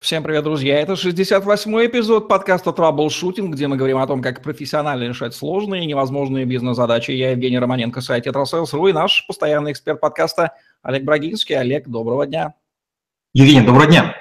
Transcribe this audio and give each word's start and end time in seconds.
Всем 0.00 0.22
привет, 0.22 0.44
друзья! 0.44 0.80
Это 0.80 0.94
68-й 0.94 1.86
эпизод 1.86 2.26
подкаста 2.26 2.72
«Траблшутинг», 2.72 3.54
где 3.54 3.68
мы 3.68 3.76
говорим 3.76 3.98
о 3.98 4.06
том, 4.06 4.22
как 4.22 4.42
профессионально 4.42 5.02
решать 5.02 5.34
сложные 5.34 5.82
и 5.84 5.86
невозможные 5.86 6.46
бизнес-задачи. 6.46 7.10
Я 7.10 7.32
Евгений 7.32 7.58
Романенко, 7.58 8.00
сайт 8.00 8.24
«Tetrasales.ru» 8.24 8.88
и 8.88 8.94
наш 8.94 9.26
постоянный 9.26 9.72
эксперт 9.72 10.00
подкаста 10.00 10.52
Олег 10.82 11.04
Брагинский. 11.04 11.54
Олег, 11.54 11.86
доброго 11.86 12.26
дня! 12.26 12.54
Евгений, 13.34 13.60
доброго 13.60 13.88
дня! 13.88 14.16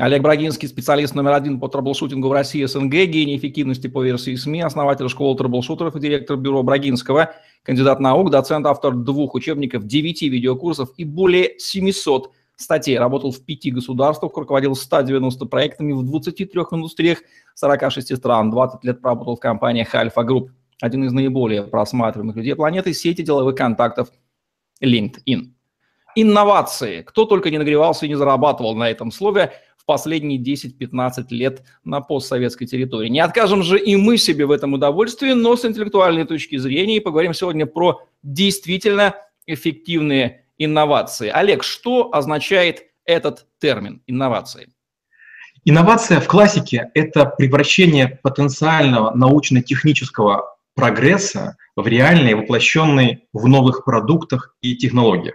Олег 0.00 0.20
Брагинский, 0.20 0.66
специалист 0.66 1.14
номер 1.14 1.34
один 1.34 1.60
по 1.60 1.68
траблшутингу 1.68 2.28
в 2.28 2.32
России 2.32 2.64
СНГ, 2.64 2.90
гений 2.90 3.36
эффективности 3.36 3.86
по 3.86 4.02
версии 4.02 4.34
СМИ, 4.34 4.62
основатель 4.62 5.08
школы 5.08 5.38
траблшутеров 5.38 5.94
и 5.94 6.00
директор 6.00 6.36
бюро 6.36 6.64
Брагинского, 6.64 7.32
кандидат 7.62 8.00
наук, 8.00 8.30
доцент, 8.30 8.66
автор 8.66 8.94
двух 8.94 9.34
учебников, 9.34 9.86
девяти 9.86 10.28
видеокурсов 10.28 10.90
и 10.96 11.04
более 11.04 11.56
700 11.60 12.32
статей. 12.60 12.98
Работал 12.98 13.32
в 13.32 13.44
пяти 13.44 13.70
государствах, 13.70 14.36
руководил 14.36 14.74
190 14.74 15.46
проектами 15.46 15.92
в 15.92 16.02
23 16.02 16.46
индустриях 16.72 17.18
46 17.54 18.16
стран. 18.16 18.50
20 18.50 18.84
лет 18.84 19.00
проработал 19.00 19.36
в 19.36 19.40
компаниях 19.40 19.94
Альфа 19.94 20.22
Групп. 20.22 20.50
Один 20.80 21.04
из 21.04 21.12
наиболее 21.12 21.62
просматриваемых 21.62 22.36
людей 22.36 22.54
планеты– 22.54 22.92
сети 22.94 23.22
деловых 23.22 23.54
контактов 23.54 24.10
LinkedIn. 24.82 25.52
Инновации. 26.16 27.02
Кто 27.02 27.24
только 27.24 27.50
не 27.50 27.58
нагревался 27.58 28.06
и 28.06 28.08
не 28.08 28.14
зарабатывал 28.16 28.74
на 28.74 28.90
этом 28.90 29.12
слове 29.12 29.52
в 29.76 29.84
последние 29.84 30.40
10-15 30.40 31.26
лет 31.30 31.62
на 31.84 32.00
постсоветской 32.00 32.66
территории. 32.66 33.08
Не 33.08 33.20
откажем 33.20 33.62
же 33.62 33.78
и 33.78 33.96
мы 33.96 34.18
себе 34.18 34.46
в 34.46 34.50
этом 34.50 34.74
удовольствии, 34.74 35.32
но 35.32 35.56
с 35.56 35.64
интеллектуальной 35.64 36.24
точки 36.24 36.56
зрения. 36.56 36.96
И 36.96 37.00
поговорим 37.00 37.34
сегодня 37.34 37.66
про 37.66 38.02
действительно 38.22 39.14
эффективные 39.46 40.46
инновации. 40.60 41.28
Олег, 41.28 41.64
что 41.64 42.10
означает 42.12 42.84
этот 43.04 43.46
термин 43.58 44.02
инновации? 44.06 44.68
Инновация 45.64 46.20
в 46.20 46.26
классике– 46.26 46.90
это 46.94 47.26
превращение 47.26 48.20
потенциального 48.22 49.14
научно-технического 49.14 50.56
прогресса 50.74 51.56
в 51.76 51.86
реальный, 51.86 52.34
воплощенный 52.34 53.24
в 53.32 53.46
новых 53.46 53.84
продуктах 53.84 54.54
и 54.62 54.76
технологиях. 54.76 55.34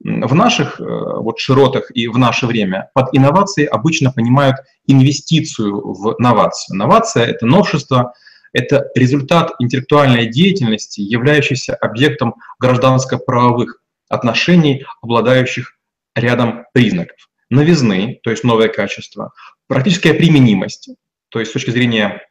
В 0.00 0.34
наших 0.34 0.80
э, 0.80 0.84
вот, 0.84 1.38
широтах 1.38 1.94
и 1.94 2.08
в 2.08 2.18
наше 2.18 2.46
время 2.46 2.90
под 2.92 3.14
инновацией 3.14 3.68
обычно 3.68 4.10
понимают 4.10 4.56
инвестицию 4.86 5.92
в 5.92 6.16
новацию. 6.18 6.76
Новация– 6.76 7.26
это 7.26 7.46
новшество, 7.46 8.12
это 8.52 8.88
результат 8.96 9.52
интеллектуальной 9.60 10.26
деятельности, 10.26 11.00
являющийся 11.00 11.74
объектом 11.76 12.34
гражданско-правовых 12.58 13.81
отношений, 14.12 14.84
обладающих 15.00 15.78
рядом 16.14 16.66
признаков. 16.74 17.16
Новизны, 17.50 18.20
то 18.22 18.30
есть 18.30 18.44
новое 18.44 18.68
качество, 18.68 19.32
практическая 19.66 20.14
применимость, 20.14 20.90
то 21.30 21.38
есть 21.38 21.50
с 21.50 21.54
точки 21.54 21.70
зрения 21.70 22.22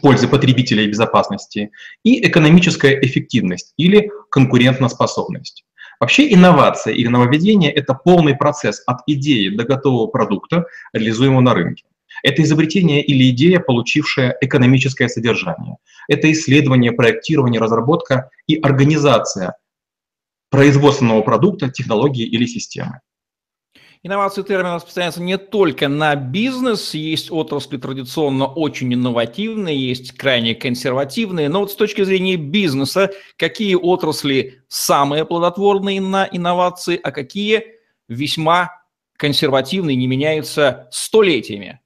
пользы 0.00 0.28
потребителя 0.28 0.82
и 0.82 0.88
безопасности, 0.88 1.70
и 2.02 2.26
экономическая 2.26 2.98
эффективность 3.00 3.74
или 3.76 4.10
конкурентоспособность. 4.30 5.64
Вообще 6.00 6.32
инновация 6.32 6.92
или 6.94 7.08
нововведение– 7.08 7.70
это 7.72 7.94
полный 7.94 8.34
процесс 8.34 8.82
от 8.86 8.98
идеи 9.06 9.50
до 9.50 9.64
готового 9.64 10.08
продукта, 10.08 10.64
реализуемого 10.92 11.40
на 11.40 11.54
рынке. 11.54 11.84
Это 12.22 12.42
изобретение 12.42 13.02
или 13.04 13.30
идея, 13.30 13.60
получившая 13.60 14.36
экономическое 14.40 15.08
содержание. 15.08 15.76
Это 16.08 16.30
исследование, 16.32 16.92
проектирование, 16.92 17.60
разработка 17.60 18.30
и 18.46 18.56
организация 18.60 19.54
производственного 20.54 21.22
продукта, 21.22 21.68
технологии 21.68 22.24
или 22.24 22.46
системы. 22.46 23.00
Инновации 24.04 24.42
термин 24.42 24.74
распространяется 24.74 25.22
не 25.22 25.38
только 25.38 25.88
на 25.88 26.14
бизнес, 26.14 26.92
есть 26.94 27.32
отрасли 27.32 27.78
традиционно 27.78 28.46
очень 28.46 28.92
инновативные, 28.92 29.88
есть 29.88 30.12
крайне 30.12 30.54
консервативные, 30.54 31.48
но 31.48 31.60
вот 31.60 31.72
с 31.72 31.74
точки 31.74 32.04
зрения 32.04 32.36
бизнеса, 32.36 33.10
какие 33.38 33.74
отрасли 33.74 34.62
самые 34.68 35.24
плодотворные 35.24 36.02
на 36.02 36.28
инновации, 36.30 37.00
а 37.02 37.10
какие 37.12 37.64
весьма 38.06 38.70
консервативные, 39.16 39.96
не 39.96 40.06
меняются 40.06 40.86
столетиями? 40.92 41.80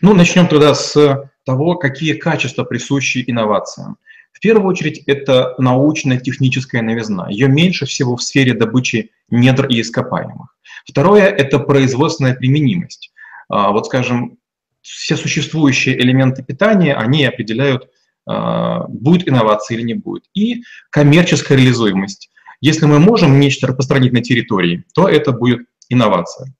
Ну, 0.00 0.14
начнем 0.14 0.48
тогда 0.48 0.74
с 0.74 1.30
того, 1.44 1.74
какие 1.76 2.14
качества 2.14 2.64
присущи 2.64 3.22
инновациям. 3.26 3.98
В 4.34 4.40
первую 4.40 4.68
очередь 4.68 4.98
это 5.06 5.54
научно-техническая 5.58 6.82
новизна. 6.82 7.30
Ее 7.30 7.48
меньше 7.48 7.86
всего 7.86 8.16
в 8.16 8.22
сфере 8.22 8.52
добычи 8.52 9.12
недр 9.30 9.66
и 9.68 9.80
ископаемых. 9.80 10.54
Второе– 10.86 11.24
это 11.28 11.60
производственная 11.60 12.34
применимость. 12.34 13.12
А, 13.48 13.70
вот, 13.70 13.86
скажем, 13.86 14.38
все 14.82 15.16
существующие 15.16 15.98
элементы 15.98 16.42
питания, 16.42 16.94
они 16.94 17.24
определяют, 17.24 17.88
а, 18.26 18.86
будет 18.88 19.28
инновация 19.28 19.76
или 19.76 19.84
не 19.84 19.94
будет. 19.94 20.24
И 20.34 20.62
коммерческая 20.90 21.56
реализуемость. 21.56 22.30
Если 22.60 22.86
мы 22.86 22.98
можем 22.98 23.38
нечто 23.38 23.68
распространить 23.68 24.12
на 24.12 24.20
территории, 24.20 24.84
то 24.94 25.08
это 25.08 25.32
будет 25.32 25.60
инновация. 25.88 26.52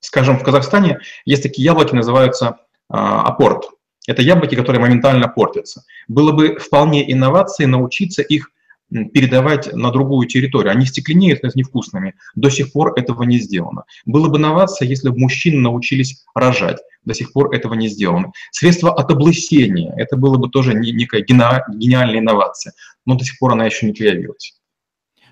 Скажем, 0.00 0.38
в 0.38 0.42
Казахстане 0.42 1.00
есть 1.26 1.42
такие 1.42 1.64
яблоки, 1.64 1.94
называются 1.94 2.58
а, 2.88 3.22
апорт. 3.22 3.66
Это 4.06 4.22
яблоки, 4.22 4.54
которые 4.54 4.80
моментально 4.80 5.28
портятся. 5.28 5.84
Было 6.08 6.32
бы 6.32 6.56
вполне 6.56 7.10
инновацией 7.12 7.68
научиться 7.68 8.22
их 8.22 8.50
передавать 8.90 9.72
на 9.72 9.90
другую 9.90 10.28
территорию. 10.28 10.72
Они 10.72 10.84
стекленеют, 10.84 11.38
становятся 11.38 11.58
невкусными. 11.58 12.14
До 12.34 12.50
сих 12.50 12.72
пор 12.72 12.92
этого 12.98 13.22
не 13.22 13.38
сделано. 13.38 13.84
Было 14.04 14.28
бы 14.28 14.38
инновация, 14.38 14.86
если 14.86 15.08
бы 15.08 15.18
мужчины 15.18 15.60
научились 15.60 16.24
рожать. 16.34 16.78
До 17.04 17.14
сих 17.14 17.32
пор 17.32 17.54
этого 17.54 17.74
не 17.74 17.88
сделано. 17.88 18.32
Средства 18.50 18.92
от 18.92 19.10
облысения. 19.10 19.94
Это 19.96 20.16
было 20.16 20.36
бы 20.36 20.50
тоже 20.50 20.74
некая 20.74 21.22
гениальная 21.22 22.18
инновация. 22.18 22.74
Но 23.06 23.14
до 23.14 23.24
сих 23.24 23.38
пор 23.38 23.52
она 23.52 23.64
еще 23.64 23.86
не 23.86 23.92
появилась. 23.92 24.58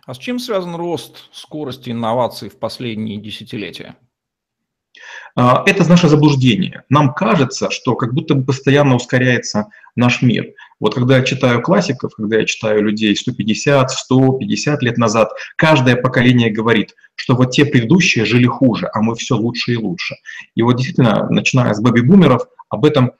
А 0.07 0.15
с 0.15 0.19
чем 0.19 0.39
связан 0.39 0.75
рост 0.75 1.29
скорости 1.31 1.91
инноваций 1.91 2.49
в 2.49 2.59
последние 2.59 3.19
десятилетия? 3.19 3.97
А, 5.37 5.63
это 5.67 5.89
наше 5.89 6.09
заблуждение. 6.09 6.85
Нам 6.89 7.15
кажется, 7.15 7.71
что 7.71 7.95
как 7.95 8.15
будто 8.15 8.35
бы 8.35 8.45
постоянно 8.45 8.97
ускоряется 8.97 9.69
наш 9.97 10.23
мир. 10.23 10.53
Вот 10.79 10.95
когда 10.95 11.19
я 11.19 11.25
читаю 11.25 11.63
классиков, 11.63 12.15
когда 12.15 12.39
я 12.39 12.47
читаю 12.47 12.83
людей 12.83 13.15
150, 13.15 13.91
150 13.91 14.83
лет 14.83 14.99
назад, 14.99 15.33
каждое 15.57 15.97
поколение 15.97 16.51
говорит, 16.51 16.95
что 17.15 17.37
вот 17.37 17.51
те 17.51 17.65
предыдущие 17.65 18.25
жили 18.25 18.47
хуже, 18.47 18.89
а 18.93 19.03
мы 19.03 19.15
все 19.15 19.37
лучше 19.37 19.73
и 19.73 19.77
лучше. 19.77 20.17
И 20.55 20.63
вот 20.63 20.77
действительно, 20.77 21.29
начиная 21.29 21.75
с 21.75 21.81
бэби-бумеров, 21.81 22.47
об 22.69 22.85
этом 22.85 23.13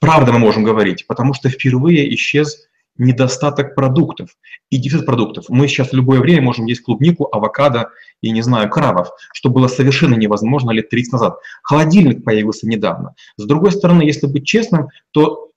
правда 0.00 0.32
мы 0.32 0.38
можем 0.38 0.64
говорить, 0.64 1.06
потому 1.06 1.34
что 1.34 1.48
впервые 1.48 2.14
исчез 2.14 2.68
недостаток 2.96 3.74
продуктов 3.74 4.30
и 4.70 4.76
дефицит 4.76 5.06
продуктов. 5.06 5.46
Мы 5.48 5.68
сейчас 5.68 5.90
в 5.90 5.94
любое 5.94 6.20
время 6.20 6.42
можем 6.42 6.66
есть 6.66 6.82
клубнику, 6.82 7.28
авокадо 7.32 7.90
и, 8.20 8.30
не 8.30 8.42
знаю, 8.42 8.70
крабов, 8.70 9.10
что 9.32 9.50
было 9.50 9.68
совершенно 9.68 10.14
невозможно 10.14 10.70
лет 10.70 10.88
30 10.88 11.12
назад. 11.12 11.38
Холодильник 11.62 12.24
появился 12.24 12.68
недавно. 12.68 13.14
С 13.36 13.44
другой 13.44 13.72
стороны, 13.72 14.02
если 14.02 14.26
быть 14.26 14.46
честным, 14.46 14.88
то 15.10 15.50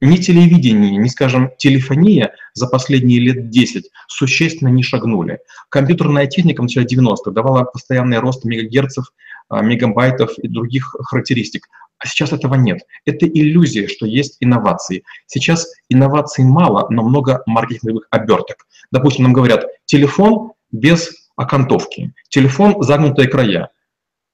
ни 0.00 0.16
телевидение, 0.16 0.96
ни, 0.96 1.08
скажем, 1.08 1.50
телефония 1.56 2.34
за 2.52 2.66
последние 2.66 3.20
лет 3.20 3.48
10 3.48 3.90
существенно 4.08 4.68
не 4.68 4.82
шагнули. 4.82 5.38
Компьютерная 5.70 6.26
техника 6.26 6.60
в 6.60 6.64
начале 6.64 6.86
90-х 6.86 7.30
давала 7.30 7.64
постоянный 7.64 8.18
рост 8.18 8.44
мегагерцев, 8.44 9.06
мегабайтов 9.50 10.38
и 10.38 10.48
других 10.48 10.94
характеристик. 11.00 11.68
А 11.98 12.06
сейчас 12.06 12.32
этого 12.32 12.54
нет. 12.54 12.80
Это 13.06 13.26
иллюзия, 13.26 13.88
что 13.88 14.06
есть 14.06 14.36
инновации. 14.40 15.04
Сейчас 15.26 15.66
инноваций 15.88 16.44
мало, 16.44 16.86
но 16.90 17.02
много 17.02 17.42
маркетинговых 17.46 18.06
оберток. 18.10 18.66
Допустим, 18.90 19.24
нам 19.24 19.32
говорят, 19.32 19.66
телефон 19.86 20.52
без 20.70 21.12
окантовки, 21.36 22.12
телефон 22.28 22.82
загнутые 22.82 23.28
края. 23.28 23.70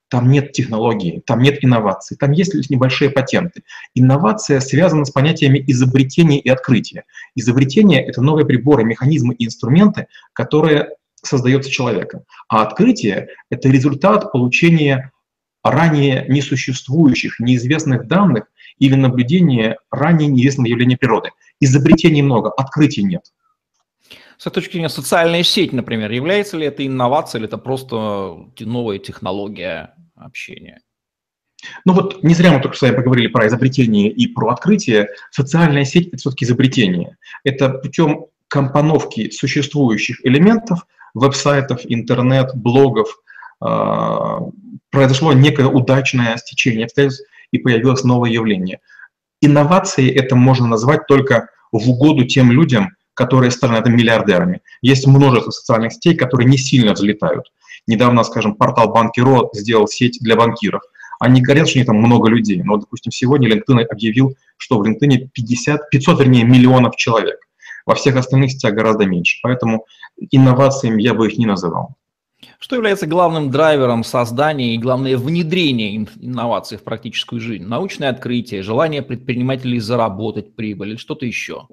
Там 0.09 0.29
нет 0.29 0.51
технологии, 0.51 1.23
там 1.25 1.41
нет 1.41 1.65
инноваций, 1.65 2.17
там 2.17 2.33
есть 2.33 2.53
лишь 2.53 2.69
небольшие 2.69 3.11
патенты. 3.11 3.63
Инновация 3.95 4.59
связана 4.59 5.05
с 5.05 5.11
понятиями 5.11 5.63
изобретения 5.69 6.41
и 6.41 6.49
открытия. 6.49 7.05
Изобретение— 7.37 8.05
это 8.07 8.21
новые 8.21 8.45
приборы, 8.45 8.83
механизмы 8.83 9.35
и 9.35 9.47
инструменты, 9.47 10.09
которые 10.33 10.89
создается 11.23 11.71
человеком. 11.71 12.23
А 12.49 12.63
открытие— 12.63 13.29
это 13.51 13.69
результат 13.69 14.33
получения 14.33 15.13
ранее 15.63 16.25
несуществующих, 16.29 17.39
неизвестных 17.39 18.07
данных 18.07 18.45
или 18.79 18.95
наблюдения 18.95 19.77
ранее 19.91 20.29
неизвестного 20.29 20.69
явления 20.69 20.97
природы. 20.97 21.31
Изобретений 21.61 22.23
много, 22.23 22.51
открытий 22.51 23.03
нет. 23.03 23.33
С 24.39 24.51
точки 24.51 24.73
зрения, 24.73 24.89
социальная 24.89 25.43
сеть, 25.43 25.75
например, 25.75 26.11
является 26.11 26.57
ли 26.57 26.67
это 26.67 26.87
инновацией 26.87 27.41
или 27.41 27.49
это 27.49 27.59
просто 27.59 28.47
новая 28.59 28.99
технология 28.99 29.95
общения? 30.17 30.81
Ну 31.85 31.93
вот 31.93 32.23
не 32.23 32.35
зря 32.35 32.53
мы 32.53 32.63
только 32.63 32.77
с 32.77 32.81
вами 32.81 32.97
поговорили 32.97 33.27
про 33.27 33.47
изобретение 33.47 34.11
и 34.11 34.27
про 34.27 34.49
открытие. 34.49 35.09
Социальная 35.31 35.85
сеть– 35.85 36.09
это 36.09 36.17
все-таки 36.17 36.47
изобретение. 36.47 37.19
Это 37.45 37.69
путем 37.69 38.27
компоновки 38.49 39.31
существующих 39.31 40.25
элементов, 40.25 40.87
веб-сайтов, 41.15 41.81
интернет, 41.85 42.55
блогов, 42.55 43.19
произошло 44.91 45.33
некое 45.33 45.67
удачное 45.67 46.37
стечение 46.37 46.85
обстоятельств 46.85 47.27
и 47.53 47.59
появилось 47.59 48.05
новое 48.05 48.31
явление. 48.31 48.81
Инновации 49.41 50.11
это 50.11 50.37
можно 50.37 50.67
назвать 50.67 51.07
только 51.07 51.49
в 51.73 51.89
угоду 51.91 52.25
тем 52.25 52.51
людям, 52.53 52.91
которые 53.15 53.51
стали 53.51 53.73
на 53.73 53.79
этом 53.79 53.97
миллиардерами. 53.97 54.61
Есть 54.83 55.07
множество 55.07 55.51
социальных 55.51 55.93
сетей, 55.93 56.15
которые 56.15 56.49
не 56.49 56.59
сильно 56.59 56.93
взлетают. 56.93 57.53
Недавно, 57.87 58.25
скажем, 58.25 58.55
портал 58.55 58.93
Банкиро 58.93 59.51
сделал 59.53 59.87
сеть 59.89 60.19
для 60.21 60.37
банкиров. 60.37 60.83
Они 61.19 61.43
говорят, 61.43 61.69
что 61.69 61.79
у 61.79 61.81
них 61.81 61.87
там 61.87 61.97
много 61.97 62.29
людей. 62.31 62.63
Но, 62.63 62.77
допустим, 62.77 63.13
сегодня 63.13 63.49
LinkedIn 63.49 63.83
объявил, 63.91 64.37
что 64.57 64.79
в 64.79 64.83
LinkedIn 64.85 65.29
50, 65.33 65.91
500, 65.91 66.21
вернее, 66.21 66.45
миллионов 66.45 66.97
человек. 66.97 67.41
Во 67.91 67.97
всех 67.97 68.15
остальных 68.15 68.53
сетях 68.53 68.73
гораздо 68.75 69.05
меньше. 69.05 69.41
Поэтому 69.43 69.85
инновациями 70.31 71.03
я 71.03 71.13
бы 71.13 71.27
их 71.27 71.39
не 71.39 71.47
называл. 71.47 71.97
Что 72.61 72.77
является 72.77 73.09
главным 73.09 73.51
драйвером 73.51 74.05
создания 74.05 74.77
и, 74.77 74.79
главное, 74.79 75.17
внедрения 75.17 75.97
инноваций 75.97 76.79
в 76.79 76.85
практическую 76.85 77.41
жизнь? 77.41 77.65
Научное 77.65 78.11
открытие, 78.11 78.63
желание 78.63 79.03
предпринимателей 79.03 79.81
заработать 79.81 80.55
прибыль 80.55 80.91
или 80.91 80.97
что-то 80.99 81.27
еще? 81.27 81.67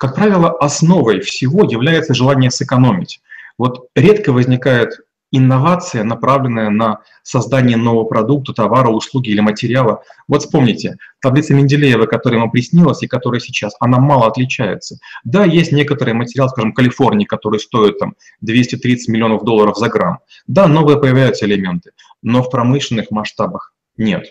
Как 0.00 0.16
правило, 0.16 0.50
основой 0.50 1.20
всего 1.20 1.62
является 1.62 2.12
желание 2.12 2.50
сэкономить. 2.50 3.20
Вот 3.56 3.86
редко 3.94 4.32
возникает 4.32 4.98
инновация, 5.32 6.04
направленная 6.04 6.70
на 6.70 7.00
создание 7.22 7.76
нового 7.76 8.04
продукта, 8.04 8.52
товара, 8.52 8.88
услуги 8.88 9.30
или 9.30 9.40
материала. 9.40 10.02
Вот 10.28 10.42
вспомните, 10.42 10.96
таблица 11.20 11.54
Менделеева, 11.54 12.06
которая 12.06 12.40
вам 12.40 12.50
приснилась 12.50 13.02
и 13.02 13.06
которая 13.06 13.40
сейчас, 13.40 13.74
она 13.80 13.98
мало 13.98 14.26
отличается. 14.26 14.98
Да, 15.24 15.44
есть 15.44 15.72
некоторые 15.72 16.14
материалы, 16.14 16.50
скажем, 16.50 16.72
Калифорнии, 16.72 17.24
которые 17.24 17.60
стоят 17.60 17.98
там 17.98 18.14
230 18.40 19.08
миллионов 19.08 19.44
долларов 19.44 19.76
за 19.76 19.88
грамм. 19.88 20.18
Да, 20.46 20.66
новые 20.66 20.98
появляются 20.98 21.46
элементы, 21.46 21.92
но 22.22 22.42
в 22.42 22.50
промышленных 22.50 23.10
масштабах 23.10 23.72
нет. 23.96 24.26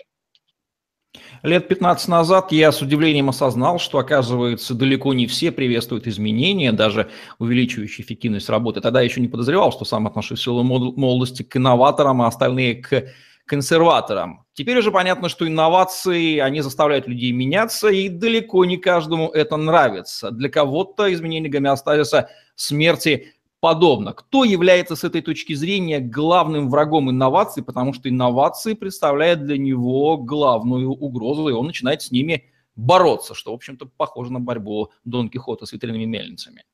Лет 1.42 1.68
15 1.68 2.08
назад 2.08 2.52
я 2.52 2.70
с 2.70 2.82
удивлением 2.82 3.30
осознал, 3.30 3.78
что, 3.78 3.98
оказывается, 3.98 4.74
далеко 4.74 5.14
не 5.14 5.26
все 5.26 5.50
приветствуют 5.50 6.06
изменения, 6.06 6.70
даже 6.72 7.08
увеличивающие 7.38 8.04
эффективность 8.04 8.50
работы. 8.50 8.82
Тогда 8.82 9.00
я 9.00 9.06
еще 9.06 9.22
не 9.22 9.28
подозревал, 9.28 9.72
что 9.72 9.86
сам 9.86 10.06
отношусь 10.06 10.46
в 10.46 10.62
молодости 10.62 11.42
к 11.42 11.56
инноваторам, 11.56 12.20
а 12.20 12.26
остальные 12.26 12.76
к 12.76 13.06
консерваторам. 13.46 14.44
Теперь 14.52 14.78
уже 14.78 14.92
понятно, 14.92 15.30
что 15.30 15.48
инновации, 15.48 16.38
они 16.38 16.60
заставляют 16.60 17.08
людей 17.08 17.32
меняться, 17.32 17.88
и 17.88 18.10
далеко 18.10 18.66
не 18.66 18.76
каждому 18.76 19.28
это 19.30 19.56
нравится. 19.56 20.30
Для 20.30 20.50
кого-то 20.50 21.12
изменение 21.12 21.50
гомеостазиса 21.50 22.28
смерти 22.54 23.32
подобно. 23.60 24.12
Кто 24.12 24.44
является 24.44 24.96
с 24.96 25.04
этой 25.04 25.22
точки 25.22 25.52
зрения 25.54 26.00
главным 26.00 26.68
врагом 26.70 27.10
инноваций, 27.10 27.62
потому 27.62 27.92
что 27.92 28.08
инновации 28.08 28.74
представляют 28.74 29.44
для 29.44 29.58
него 29.58 30.16
главную 30.18 30.90
угрозу, 30.90 31.48
и 31.48 31.52
он 31.52 31.66
начинает 31.66 32.02
с 32.02 32.10
ними 32.10 32.46
бороться, 32.76 33.34
что, 33.34 33.52
в 33.52 33.54
общем-то, 33.54 33.86
похоже 33.96 34.32
на 34.32 34.40
борьбу 34.40 34.90
Дон 35.04 35.28
Кихота 35.28 35.66
с 35.66 35.72
ветряными 35.72 36.04
мельницами. 36.04 36.64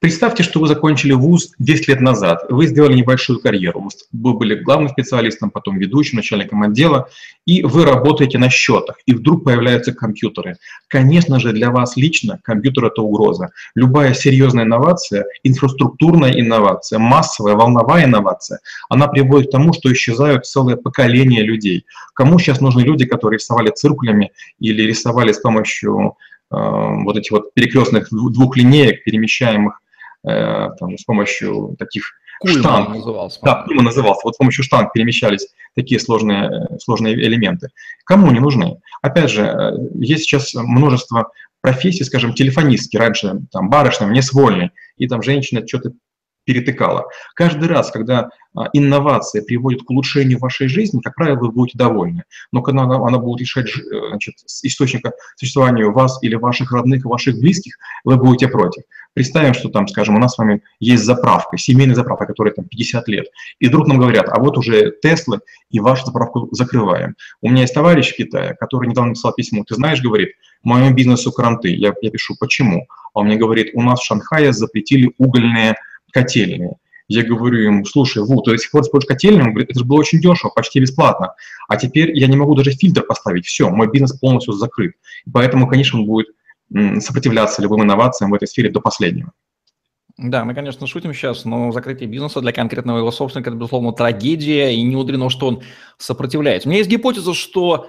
Представьте, 0.00 0.44
что 0.44 0.60
вы 0.60 0.68
закончили 0.68 1.12
вуз 1.12 1.52
10 1.58 1.88
лет 1.88 2.00
назад, 2.00 2.44
вы 2.48 2.68
сделали 2.68 2.94
небольшую 2.94 3.40
карьеру, 3.40 3.88
вы 4.12 4.34
были 4.34 4.54
главным 4.54 4.88
специалистом, 4.90 5.50
потом 5.50 5.78
ведущим, 5.78 6.16
начальником 6.16 6.62
отдела, 6.62 7.08
и 7.46 7.64
вы 7.64 7.84
работаете 7.84 8.38
на 8.38 8.48
счетах, 8.48 8.98
и 9.06 9.12
вдруг 9.12 9.42
появляются 9.44 9.92
компьютеры. 9.92 10.56
Конечно 10.86 11.40
же, 11.40 11.52
для 11.52 11.70
вас 11.70 11.96
лично 11.96 12.38
компьютер– 12.44 12.84
это 12.86 13.02
угроза. 13.02 13.50
Любая 13.74 14.14
серьезная 14.14 14.64
инновация, 14.64 15.26
инфраструктурная 15.42 16.30
инновация, 16.30 17.00
массовая, 17.00 17.54
волновая 17.54 18.04
инновация, 18.04 18.60
она 18.88 19.08
приводит 19.08 19.48
к 19.48 19.52
тому, 19.52 19.72
что 19.72 19.92
исчезают 19.92 20.46
целые 20.46 20.76
поколения 20.76 21.42
людей. 21.42 21.86
Кому 22.14 22.38
сейчас 22.38 22.60
нужны 22.60 22.82
люди, 22.82 23.04
которые 23.04 23.38
рисовали 23.38 23.70
циркулями 23.70 24.30
или 24.60 24.82
рисовали 24.82 25.32
с 25.32 25.38
помощью 25.38 26.14
вот 26.50 27.16
этих 27.16 27.30
вот 27.32 27.52
перекрестных 27.54 28.08
двух 28.10 28.56
линеек, 28.56 29.04
перемещаемых 29.04 29.80
э, 30.26 30.70
там, 30.78 30.96
с 30.96 31.04
помощью 31.04 31.76
таких 31.78 32.12
Кульман 32.40 32.60
штанг. 32.60 32.88
назывался. 32.90 33.40
Да, 33.42 33.62
Кульман 33.62 33.84
назывался. 33.84 34.20
Вот 34.24 34.34
с 34.34 34.38
помощью 34.38 34.64
штанг 34.64 34.92
перемещались 34.92 35.48
такие 35.74 36.00
сложные, 36.00 36.68
сложные 36.80 37.14
элементы. 37.14 37.68
Кому 38.04 38.28
они 38.28 38.40
нужны? 38.40 38.80
Опять 39.02 39.30
же, 39.30 39.42
э, 39.42 39.72
есть 40.00 40.24
сейчас 40.24 40.54
множество 40.54 41.30
профессий, 41.60 42.04
скажем, 42.04 42.34
телефонистки. 42.34 42.96
Раньше 42.96 43.40
там 43.52 43.68
барышня, 43.68 44.06
мне 44.06 44.22
свольный, 44.22 44.70
и 44.96 45.08
там 45.08 45.22
женщина 45.22 45.66
что-то 45.66 45.92
перетыкала. 46.48 47.08
Каждый 47.34 47.68
раз, 47.68 47.90
когда 47.90 48.30
а, 48.56 48.68
инновация 48.72 49.42
приводит 49.42 49.82
к 49.82 49.90
улучшению 49.90 50.38
вашей 50.38 50.66
жизни, 50.66 51.00
как 51.00 51.14
правило, 51.14 51.36
вы 51.36 51.52
будете 51.52 51.76
довольны. 51.76 52.24
Но 52.52 52.62
когда 52.62 52.84
она, 52.84 52.96
она 52.96 53.18
будет 53.18 53.42
решать 53.42 53.68
э, 53.68 54.08
значит, 54.08 54.36
источника 54.62 55.12
существования 55.36 55.84
вас 55.84 56.18
или 56.22 56.36
ваших 56.36 56.72
родных, 56.72 57.04
ваших 57.04 57.38
близких, 57.38 57.76
вы 58.04 58.16
будете 58.16 58.48
против. 58.48 58.84
Представим, 59.12 59.52
что 59.52 59.68
там, 59.68 59.86
скажем, 59.88 60.16
у 60.16 60.18
нас 60.18 60.34
с 60.34 60.38
вами 60.38 60.62
есть 60.80 61.04
заправка, 61.04 61.58
семейная 61.58 61.94
заправка, 61.94 62.24
которая 62.24 62.54
там 62.54 62.64
50 62.64 63.08
лет, 63.08 63.26
и 63.58 63.68
вдруг 63.68 63.86
нам 63.86 63.98
говорят, 63.98 64.28
а 64.30 64.40
вот 64.40 64.56
уже 64.56 64.94
Теслы, 65.02 65.40
и 65.70 65.80
вашу 65.80 66.06
заправку 66.06 66.48
закрываем. 66.52 67.14
У 67.42 67.50
меня 67.50 67.62
есть 67.62 67.74
товарищ 67.74 68.14
в 68.14 68.16
Китае, 68.16 68.56
который 68.58 68.88
недавно 68.88 69.10
написал 69.10 69.34
письмо, 69.34 69.64
ты 69.64 69.74
знаешь, 69.74 70.00
говорит, 70.00 70.30
моему 70.62 70.94
бизнесу 70.94 71.32
кранты. 71.32 71.74
Я, 71.74 71.92
я 72.00 72.10
пишу, 72.10 72.34
почему? 72.38 72.86
А 73.14 73.20
он 73.20 73.26
мне 73.26 73.36
говорит, 73.36 73.70
у 73.74 73.82
нас 73.82 74.00
в 74.00 74.04
Шанхае 74.04 74.52
запретили 74.52 75.12
угольные 75.18 75.76
котельные. 76.22 76.76
Я 77.08 77.24
говорю 77.24 77.58
ему, 77.58 77.84
слушай, 77.86 78.22
Ву, 78.22 78.42
ты 78.42 78.50
до 78.50 78.58
сих 78.58 78.70
пор 78.70 78.82
используешь 78.82 79.08
котельную? 79.08 79.44
Он 79.44 79.50
говорит, 79.52 79.70
это 79.70 79.78
же 79.78 79.84
было 79.86 79.98
очень 79.98 80.20
дешево, 80.20 80.50
почти 80.50 80.80
бесплатно. 80.80 81.32
А 81.68 81.76
теперь 81.76 82.16
я 82.16 82.26
не 82.26 82.36
могу 82.36 82.54
даже 82.54 82.72
фильтр 82.72 83.02
поставить, 83.02 83.46
все, 83.46 83.70
мой 83.70 83.90
бизнес 83.90 84.12
полностью 84.18 84.52
закрыт. 84.52 84.92
Поэтому, 85.32 85.66
конечно, 85.66 85.98
он 85.98 86.06
будет 86.06 86.26
сопротивляться 87.02 87.62
любым 87.62 87.82
инновациям 87.82 88.30
в 88.30 88.34
этой 88.34 88.46
сфере 88.46 88.70
до 88.70 88.80
последнего. 88.80 89.32
Да, 90.18 90.44
мы, 90.44 90.52
конечно, 90.52 90.86
шутим 90.86 91.14
сейчас, 91.14 91.44
но 91.44 91.70
закрытие 91.72 92.08
бизнеса 92.08 92.40
для 92.40 92.52
конкретного 92.52 92.98
его 92.98 93.10
собственника– 93.12 93.50
это, 93.50 93.56
безусловно, 93.56 93.92
трагедия, 93.92 94.74
и 94.74 94.82
не 94.82 94.96
мудрено, 94.96 95.30
что 95.30 95.46
он 95.46 95.62
сопротивляется. 95.96 96.68
У 96.68 96.70
меня 96.70 96.78
есть 96.78 96.90
гипотеза, 96.90 97.34
что 97.34 97.88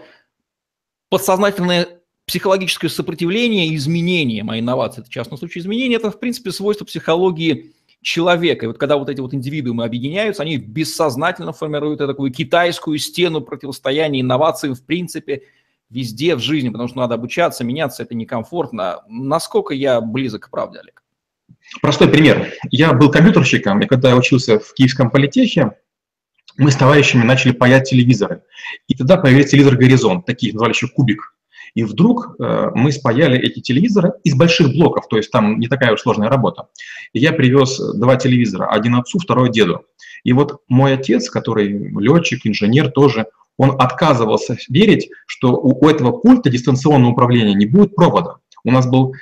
подсознательное 1.10 1.88
психологическое 2.28 2.88
сопротивление 2.88 3.75
изменениям, 3.75 4.52
а 4.52 4.60
инновации– 4.60 5.02
это 5.02 5.10
в 5.10 5.14
частном 5.14 5.40
случае 5.40 5.64
изменения, 5.64 5.96
это, 5.96 6.12
в 6.12 6.20
принципе, 6.20 6.52
свойство 6.52 6.86
психологии 6.86 7.74
человека. 8.01 8.66
И 8.66 8.68
вот 8.68 8.78
когда 8.78 8.98
вот 8.98 9.10
эти 9.10 9.19
вот 9.19 9.34
индивидуумы 9.34 9.84
объединяются, 9.84 10.44
они 10.44 10.57
бессознательно 10.57 11.54
формируют 11.54 12.00
такую 12.00 12.31
китайскую 12.31 12.98
стену 12.98 13.42
противостояния 13.42 14.22
инновациям 14.22 14.75
в 14.75 14.86
принципе 14.86 15.44
везде 15.89 16.36
в 16.36 16.39
жизни, 16.39 16.70
потому 16.70 16.88
что 16.88 17.00
надо 17.00 17.15
обучаться, 17.15 17.63
меняться, 17.63 18.03
это 18.03 18.15
некомфортно. 18.15 19.01
Насколько 19.08 19.74
я 19.74 20.00
близок 20.01 20.46
к 20.46 20.50
правде, 20.50 20.79
Олег? 20.79 21.03
Простой 21.82 22.08
пример. 22.10 22.53
Я 22.72 22.94
был 22.94 23.12
компьютерщиком, 23.12 23.82
и 23.82 23.88
когда 23.88 24.10
я 24.10 24.15
учился 24.15 24.60
в 24.60 24.74
Киевском 24.74 25.10
политехе, 25.10 25.72
мы 26.58 26.72
с 26.72 26.75
товарищами 26.75 27.24
начали 27.24 27.51
паять 27.51 27.89
телевизоры. 27.89 28.44
И 28.88 28.96
тогда 28.96 29.18
появился 29.18 29.51
телевизор 29.51 29.77
«Горизонт», 29.77 30.25
такие 30.25 30.53
называли 30.53 30.74
еще 30.74 30.88
«Кубик». 30.88 31.34
И 31.76 31.84
вдруг 31.84 32.36
э, 32.40 32.72
мы 32.74 32.92
спаяли 32.92 33.38
эти 33.40 33.60
телевизоры 33.60 34.14
из 34.24 34.36
больших 34.36 34.70
блоков, 34.70 35.08
то 35.08 35.18
есть 35.18 35.32
там 35.32 35.60
не 35.60 35.68
такая 35.68 35.94
уж 35.94 36.02
сложная 36.02 36.30
работа. 36.30 36.68
И 37.14 37.20
я 37.20 37.32
привез 37.32 37.80
два 37.96 38.16
телевизора, 38.16 38.68
один 38.68 38.96
отцу, 38.96 39.20
второй 39.20 39.52
деду. 39.52 39.86
И 40.24 40.34
вот 40.34 40.62
мой 40.68 40.94
отец, 40.94 41.30
который 41.30 41.68
летчик, 41.70 42.46
инженер 42.46 42.92
тоже, 42.92 43.28
он 43.58 43.76
отказывался 43.80 44.58
верить, 44.70 45.10
что 45.28 45.54
у, 45.54 45.78
у 45.86 45.90
этого 45.90 46.12
пульта 46.12 46.50
дистанционного 46.50 47.12
управления 47.12 47.54
не 47.54 47.66
будет 47.66 47.96
провода. 47.96 48.38
У 48.64 48.72
нас 48.72 48.88
был 48.88 49.14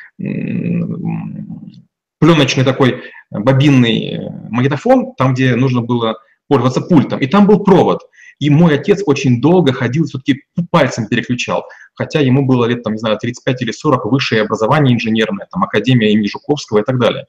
пленочный 2.20 2.64
такой 2.64 3.04
бобинный 3.30 4.14
э, 4.14 4.30
магнитофон, 4.50 5.14
там, 5.16 5.34
где 5.34 5.56
нужно 5.56 5.82
было 5.82 6.18
пользоваться 6.48 6.82
пультом, 6.82 7.20
и 7.20 7.28
там 7.28 7.46
был 7.46 7.60
провод. 7.64 8.04
И 8.40 8.50
мой 8.50 8.76
отец 8.76 9.02
очень 9.06 9.42
долго 9.42 9.74
ходил, 9.74 10.06
все-таки 10.06 10.44
пальцем 10.70 11.08
переключал, 11.08 11.66
хотя 11.96 12.20
ему 12.20 12.46
было 12.46 12.66
лет, 12.66 12.84
там, 12.84 12.94
не 12.94 13.00
знаю, 13.00 13.18
35 13.20 13.62
или 13.64 13.72
40, 13.72 14.06
высшее 14.06 14.44
образование 14.44 14.96
инженерное, 14.96 15.48
там, 15.52 15.64
Академия 15.64 16.12
имени 16.12 16.28
Жуковского 16.28 16.80
и 16.80 16.84
так 16.84 17.00
далее. 17.00 17.26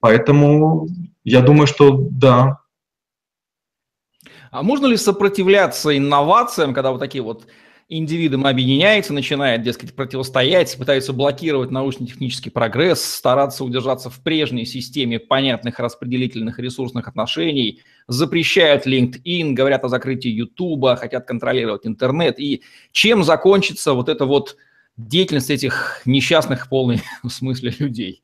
Поэтому 0.00 0.86
я 1.24 1.40
думаю, 1.40 1.66
что 1.66 2.06
да. 2.10 2.58
А 4.50 4.62
можно 4.62 4.86
ли 4.86 4.96
сопротивляться 4.96 5.96
инновациям, 5.96 6.74
когда 6.74 6.92
вот 6.92 7.00
такие 7.00 7.22
вот 7.22 7.46
индивидуум 7.88 8.46
объединяется, 8.46 9.12
начинает, 9.12 9.62
дескать, 9.62 9.94
противостоять, 9.94 10.76
пытается 10.76 11.12
блокировать 11.12 11.70
научно-технический 11.70 12.50
прогресс, 12.50 13.04
стараться 13.04 13.64
удержаться 13.64 14.10
в 14.10 14.20
прежней 14.22 14.64
системе 14.64 15.20
понятных 15.20 15.78
распределительных 15.78 16.58
ресурсных 16.58 17.06
отношений, 17.06 17.82
запрещают 18.08 18.86
LinkedIn, 18.86 19.52
говорят 19.52 19.84
о 19.84 19.88
закрытии 19.88 20.30
YouTube, 20.30 20.98
хотят 20.98 21.26
контролировать 21.26 21.86
интернет. 21.86 22.40
И 22.40 22.62
чем 22.92 23.22
закончится 23.22 23.92
вот 23.92 24.08
эта 24.08 24.26
вот 24.26 24.56
деятельность 24.96 25.50
этих 25.50 26.02
несчастных 26.04 26.66
в 26.66 26.68
полном 26.68 26.98
смысле 27.28 27.74
людей? 27.78 28.23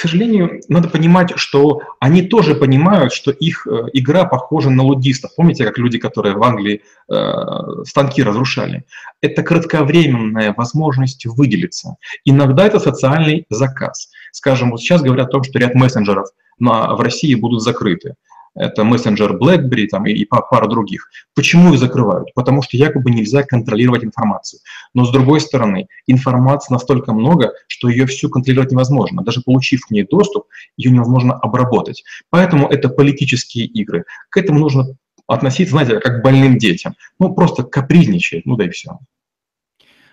К 0.00 0.08
сожалению, 0.08 0.62
надо 0.68 0.88
понимать, 0.88 1.32
что 1.36 1.82
они 1.98 2.22
тоже 2.22 2.54
понимают, 2.54 3.12
что 3.12 3.32
их 3.32 3.66
э, 3.66 3.82
игра 3.92 4.24
похожа 4.24 4.70
на 4.70 4.82
лудистов. 4.82 5.34
Помните, 5.36 5.62
как 5.66 5.76
люди, 5.76 5.98
которые 5.98 6.34
в 6.36 6.42
Англии 6.42 6.80
э, 7.10 7.84
станки 7.84 8.22
разрушали? 8.22 8.84
Это 9.20 9.42
кратковременная 9.42 10.54
возможность 10.56 11.26
выделиться. 11.26 11.96
Иногда 12.24 12.64
это 12.64 12.80
социальный 12.80 13.44
заказ. 13.50 14.08
Скажем, 14.32 14.70
вот 14.70 14.80
сейчас 14.80 15.02
говорят 15.02 15.28
о 15.28 15.32
том, 15.32 15.42
что 15.42 15.58
ряд 15.58 15.74
мессенджеров 15.74 16.28
на, 16.58 16.94
в 16.94 17.02
России 17.02 17.34
будут 17.34 17.60
закрыты 17.60 18.14
это 18.54 18.84
мессенджер 18.84 19.36
BlackBerry 19.36 19.86
там, 19.86 20.06
и, 20.06 20.12
и 20.12 20.24
пара 20.24 20.66
других. 20.66 21.08
Почему 21.34 21.72
их 21.72 21.78
закрывают? 21.78 22.32
Потому 22.34 22.62
что 22.62 22.76
якобы 22.76 23.10
нельзя 23.10 23.42
контролировать 23.42 24.04
информацию. 24.04 24.60
Но 24.94 25.04
с 25.04 25.10
другой 25.10 25.40
стороны, 25.40 25.86
информации 26.06 26.72
настолько 26.72 27.12
много, 27.12 27.52
что 27.68 27.88
ее 27.88 28.06
всю 28.06 28.28
контролировать 28.28 28.72
невозможно. 28.72 29.22
Даже 29.22 29.40
получив 29.42 29.86
к 29.86 29.90
ней 29.90 30.04
доступ, 30.04 30.46
ее 30.76 30.90
невозможно 30.90 31.34
обработать. 31.34 32.02
Поэтому 32.30 32.68
это 32.68 32.88
политические 32.88 33.66
игры. 33.66 34.04
К 34.30 34.38
этому 34.38 34.58
нужно 34.58 34.96
относиться, 35.26 35.72
знаете, 35.72 36.00
как 36.00 36.20
к 36.20 36.24
больным 36.24 36.58
детям. 36.58 36.94
Ну, 37.18 37.32
просто 37.34 37.62
капризничать, 37.62 38.46
ну 38.46 38.56
да 38.56 38.66
и 38.66 38.70
все. 38.70 38.98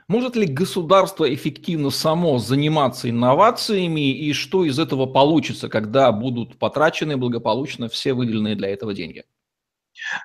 Может 0.09 0.37
ли 0.37 0.47
государство 0.47 1.33
эффективно 1.33 1.89
само 1.89 2.39
заниматься 2.39 3.09
инновациями 3.09 4.09
и 4.09 4.31
что 4.31 4.63
из 4.63 4.79
этого 4.79 5.05
получится, 5.05 5.67
когда 5.67 6.13
будут 6.13 6.57
потрачены 6.57 7.17
благополучно 7.17 7.89
все 7.89 8.13
выделенные 8.13 8.55
для 8.55 8.69
этого 8.69 8.93
деньги? 8.93 9.25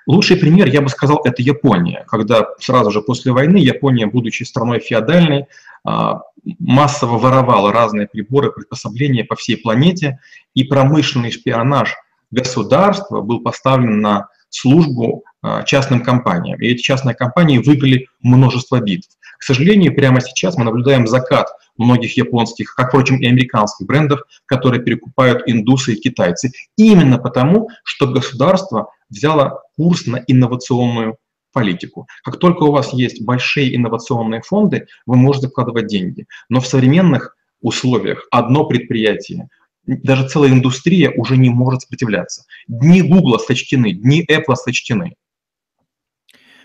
Лучший 0.07 0.37
пример, 0.37 0.69
я 0.69 0.83
бы 0.83 0.89
сказал, 0.89 1.21
это 1.25 1.43
Япония, 1.43 2.05
когда 2.07 2.47
сразу 2.61 2.93
же 2.93 3.03
после 3.03 3.33
войны 3.33 3.57
Япония, 3.57 4.07
будучи 4.07 4.45
страной 4.45 4.79
феодальной, 4.79 5.47
а, 5.85 6.21
массово 6.61 7.19
воровала 7.19 7.73
разные 7.73 8.07
приборы, 8.07 8.53
приспособления 8.53 9.25
по 9.25 9.35
всей 9.35 9.57
планете, 9.57 10.21
и 10.55 10.63
промышленный 10.63 11.33
шпионаж 11.33 11.97
государства 12.31 13.21
был 13.21 13.41
поставлен 13.41 14.01
на 14.01 14.29
службу 14.49 15.25
а, 15.41 15.65
частным 15.65 16.05
компаниям. 16.05 16.61
И 16.61 16.69
эти 16.69 16.83
частные 16.83 17.17
компании 17.17 17.59
выиграли 17.59 18.07
множество 18.21 18.79
битв. 18.81 19.09
К 19.43 19.45
сожалению, 19.45 19.93
прямо 19.93 20.21
сейчас 20.21 20.57
мы 20.57 20.63
наблюдаем 20.63 21.09
закат 21.09 21.49
многих 21.77 22.17
японских, 22.17 22.77
как, 22.77 22.91
впрочем, 22.91 23.17
и 23.17 23.27
американских 23.27 23.89
брендов, 23.89 24.21
которые 24.47 24.81
перекупают 24.81 25.43
индусы 25.47 25.95
и 25.95 26.01
китайцы. 26.01 26.53
Именно 26.77 27.19
потому, 27.19 27.69
что 27.83 28.07
государство 28.07 28.93
взяло 29.11 29.65
курс 29.77 30.07
на 30.07 30.23
инновационную 30.29 31.17
политику. 31.53 32.07
Как 32.23 32.39
только 32.39 32.63
у 32.63 32.71
вас 32.71 32.93
есть 32.93 33.25
большие 33.25 33.75
инновационные 33.75 34.43
фонды, 34.43 34.87
вы 35.07 35.17
можете 35.17 35.49
вкладывать 35.49 35.89
деньги. 35.89 36.27
Но 36.49 36.61
в 36.61 36.69
современных 36.69 37.37
условиях 37.61 38.29
одно 38.31 38.65
предприятие, 38.67 39.49
даже 39.85 40.29
целая 40.29 40.53
индустрия 40.53 41.11
уже 41.17 41.37
не 41.37 41.51
может 41.51 41.83
сопротивляться. 41.83 42.45
Дни 42.69 43.03
Гугла 43.03 43.39
сочтены, 43.39 43.93
дни 43.93 44.25
Apple 44.31 44.55
сочтены. 44.55 45.17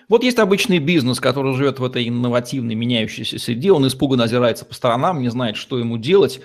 Вот 0.10 0.24
есть 0.24 0.40
обычный 0.40 0.80
бизнес, 0.80 1.20
который 1.20 1.54
живет 1.54 1.80
в 1.80 1.84
этой 1.84 2.08
инновативной, 2.08 2.76
меняющейся 2.76 3.40
среде, 3.40 3.74
он 3.74 3.86
испуганно 3.88 4.24
озирается 4.24 4.64
по 4.64 4.74
сторонам, 4.74 5.22
не 5.22 5.30
знает, 5.30 5.58
что 5.58 5.78
ему 5.78 5.98
делать. 5.98 6.40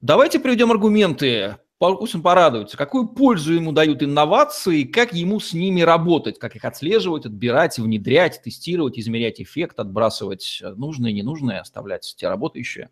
Давайте 0.00 0.38
приведем 0.38 0.70
аргументы, 0.70 1.56
пусть 1.78 2.14
он 2.14 2.22
порадуется, 2.22 2.76
какую 2.76 3.08
пользу 3.08 3.52
ему 3.52 3.72
дают 3.72 4.02
инновации, 4.04 4.84
как 4.84 5.12
ему 5.12 5.40
с 5.40 5.52
ними 5.52 5.80
работать, 5.80 6.38
как 6.38 6.54
их 6.54 6.64
отслеживать, 6.64 7.26
отбирать, 7.26 7.78
внедрять, 7.78 8.40
тестировать, 8.44 8.98
измерять 8.98 9.40
эффект, 9.40 9.80
отбрасывать 9.80 10.62
нужное 10.76 11.10
и 11.10 11.14
ненужное, 11.14 11.60
оставлять 11.60 12.14
те 12.16 12.28
работающие. 12.28 12.90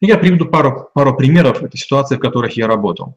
Я 0.00 0.18
приведу 0.18 0.46
пару, 0.46 0.90
пару 0.92 1.16
примеров 1.16 1.62
этой 1.62 1.78
ситуации, 1.78 2.16
в 2.16 2.20
которых 2.20 2.56
я 2.56 2.66
работал. 2.66 3.16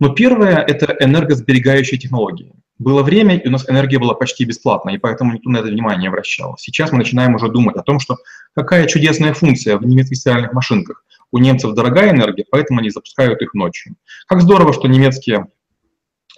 Но 0.00 0.10
первое– 0.10 0.56
это 0.68 0.96
энергосберегающие 1.00 1.98
технологии. 1.98 2.52
Было 2.78 3.02
время, 3.02 3.36
и 3.36 3.48
у 3.48 3.50
нас 3.50 3.68
энергия 3.68 3.98
была 3.98 4.14
почти 4.14 4.44
бесплатна, 4.44 4.90
и 4.90 4.98
поэтому 4.98 5.32
никто 5.32 5.50
на 5.50 5.58
это 5.58 5.66
внимание 5.66 6.02
не 6.02 6.08
обращал. 6.08 6.56
Сейчас 6.58 6.92
мы 6.92 6.98
начинаем 6.98 7.34
уже 7.34 7.48
думать 7.48 7.76
о 7.76 7.82
том, 7.82 7.98
что 7.98 8.16
какая 8.54 8.86
чудесная 8.86 9.34
функция 9.34 9.76
в 9.76 9.84
немецких 9.84 10.16
стиральных 10.16 10.52
машинках. 10.52 11.04
У 11.32 11.38
немцев 11.38 11.74
дорогая 11.74 12.10
энергия, 12.10 12.44
поэтому 12.50 12.80
они 12.80 12.90
запускают 12.90 13.42
их 13.42 13.52
ночью. 13.54 13.96
Как 14.26 14.40
здорово, 14.40 14.72
что 14.72 14.86
немецкие 14.86 15.48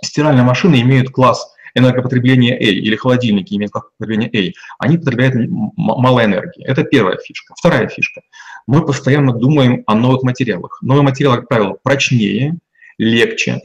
стиральные 0.02 0.44
машины 0.44 0.80
имеют 0.80 1.11
класс 1.11 1.54
энергопотребления 1.75 2.54
A 2.54 2.64
или 2.64 2.97
холодильники 2.97 3.54
имеют 3.54 3.73
класс 3.73 3.85
потребления 3.99 4.30
A. 4.35 4.52
Они 4.78 4.99
потребляют 4.99 5.35
мало 5.76 6.25
энергии. 6.25 6.64
Это 6.64 6.85
первая 6.85 7.18
фишка. 7.18 7.54
Вторая 7.56 7.88
фишка. 7.88 8.23
Мы 8.66 8.85
постоянно 8.85 9.32
думаем 9.32 9.85
о 9.87 9.94
новых 9.94 10.23
материалах. 10.23 10.78
Новые 10.82 11.04
материалы, 11.04 11.37
как 11.37 11.49
правило, 11.49 11.76
прочнее, 11.82 12.56
легче, 12.99 13.61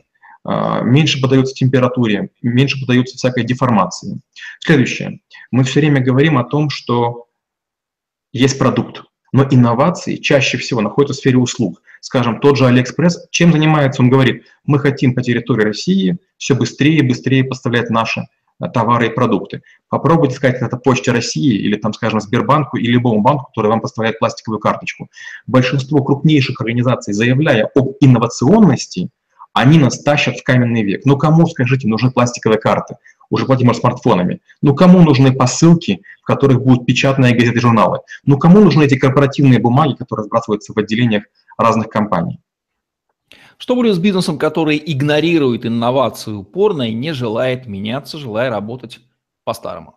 меньше 0.45 1.19
поддаются 1.19 1.55
температуре, 1.55 2.29
меньше 2.41 2.79
поддаются 2.79 3.17
всякой 3.17 3.43
деформации. 3.43 4.19
Следующее. 4.59 5.19
Мы 5.51 5.63
все 5.63 5.79
время 5.79 6.01
говорим 6.01 6.37
о 6.37 6.43
том, 6.43 6.69
что 6.69 7.25
есть 8.31 8.59
продукт, 8.59 9.03
но 9.31 9.43
инновации 9.49 10.17
чаще 10.17 10.57
всего 10.57 10.81
находятся 10.81 11.13
в 11.13 11.17
сфере 11.17 11.37
услуг. 11.37 11.81
Скажем, 11.99 12.39
тот 12.39 12.57
же 12.57 12.67
Алиэкспресс, 12.67 13.27
чем 13.31 13.51
занимается? 13.51 14.01
Он 14.01 14.09
говорит, 14.09 14.45
мы 14.65 14.79
хотим 14.79 15.15
по 15.15 15.21
территории 15.21 15.63
России 15.63 16.17
все 16.37 16.53
быстрее 16.53 16.99
и 16.99 17.07
быстрее 17.07 17.43
поставлять 17.43 17.89
наши 17.89 18.27
а, 18.59 18.69
товары 18.69 19.07
и 19.07 19.09
продукты. 19.09 19.61
Попробуйте 19.89 20.35
сказать 20.35 20.61
это 20.61 20.77
Почте 20.77 21.11
России 21.11 21.55
или, 21.55 21.75
там, 21.75 21.93
скажем, 21.93 22.21
Сбербанку 22.21 22.77
или 22.77 22.91
любому 22.91 23.21
банку, 23.21 23.47
который 23.47 23.67
вам 23.67 23.81
поставляет 23.81 24.19
пластиковую 24.19 24.59
карточку. 24.59 25.09
Большинство 25.47 26.03
крупнейших 26.03 26.61
организаций, 26.61 27.13
заявляя 27.13 27.69
об 27.75 27.93
инновационности, 27.99 29.09
они 29.55 29.79
нас 29.79 29.99
тащат 30.03 30.37
в 30.37 30.43
каменный 30.43 30.83
век. 30.83 31.05
Ну 31.05 31.17
кому, 31.17 31.47
скажите, 31.47 31.87
нужны 31.87 32.11
пластиковые 32.11 32.59
карты? 32.59 32.97
Уже 33.29 33.45
платим 33.45 33.73
смартфонами. 33.73 34.41
Ну 34.61 34.75
кому 34.75 35.01
нужны 35.01 35.31
посылки, 35.31 36.01
в 36.21 36.25
которых 36.25 36.61
будут 36.61 36.85
печатные 36.85 37.33
газеты 37.33 37.57
и 37.57 37.61
журналы? 37.61 37.99
Ну 38.25 38.37
кому 38.37 38.59
нужны 38.59 38.83
эти 38.83 38.97
корпоративные 38.97 39.59
бумаги, 39.59 39.93
которые 39.93 40.25
сбрасываются 40.25 40.73
в 40.73 40.77
отделениях 40.77 41.23
разных 41.57 41.87
компаний? 41.87 42.41
Что 43.57 43.75
будет 43.75 43.95
с 43.95 43.99
бизнесом, 43.99 44.37
который 44.37 44.81
игнорирует 44.85 45.65
инновации 45.65 46.33
упорно 46.33 46.89
и 46.89 46.93
не 46.93 47.13
желает 47.13 47.65
меняться, 47.65 48.17
желая 48.17 48.49
работать 48.49 48.99
по-старому? 49.45 49.94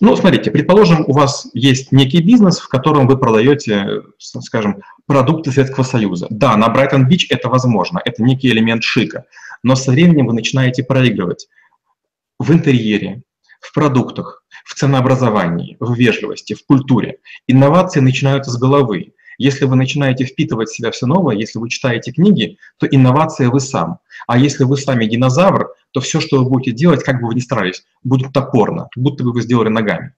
Ну, 0.00 0.16
смотрите, 0.16 0.50
предположим, 0.50 1.04
у 1.06 1.12
вас 1.12 1.48
есть 1.52 1.92
некий 1.92 2.22
бизнес, 2.22 2.58
в 2.58 2.68
котором 2.68 3.06
вы 3.06 3.18
продаете, 3.18 4.02
скажем, 4.18 4.82
продукты 5.06 5.52
Советского 5.52 5.84
Союза. 5.84 6.26
Да, 6.30 6.56
на 6.56 6.68
Брайтон-Бич 6.70 7.26
это 7.30 7.50
возможно, 7.50 8.00
это 8.02 8.22
некий 8.22 8.48
элемент 8.48 8.82
шика, 8.82 9.26
но 9.62 9.76
со 9.76 9.90
временем 9.90 10.26
вы 10.26 10.32
начинаете 10.32 10.82
проигрывать 10.82 11.48
в 12.38 12.50
интерьере, 12.50 13.22
в 13.60 13.74
продуктах, 13.74 14.42
в 14.64 14.74
ценообразовании, 14.74 15.76
в 15.80 15.92
вежливости, 15.94 16.54
в 16.54 16.64
культуре. 16.64 17.18
Инновации 17.46 18.00
начинаются 18.00 18.50
с 18.50 18.56
головы. 18.56 19.12
Если 19.40 19.64
вы 19.64 19.74
начинаете 19.74 20.26
впитывать 20.26 20.68
в 20.68 20.76
себя 20.76 20.90
все 20.90 21.06
новое, 21.06 21.34
если 21.34 21.58
вы 21.58 21.70
читаете 21.70 22.12
книги, 22.12 22.58
то 22.76 22.86
инновация 22.86 23.48
вы 23.48 23.60
сам. 23.60 24.00
А 24.26 24.36
если 24.36 24.64
вы 24.64 24.76
сами 24.76 25.06
динозавр, 25.06 25.74
то 25.92 26.02
все, 26.02 26.20
что 26.20 26.44
вы 26.44 26.50
будете 26.50 26.72
делать, 26.72 27.02
как 27.02 27.22
бы 27.22 27.28
вы 27.28 27.34
ни 27.34 27.40
старались, 27.40 27.82
будет 28.02 28.34
топорно, 28.34 28.90
будто 28.94 29.24
бы 29.24 29.32
вы 29.32 29.40
сделали 29.40 29.70
ногами. 29.70 30.14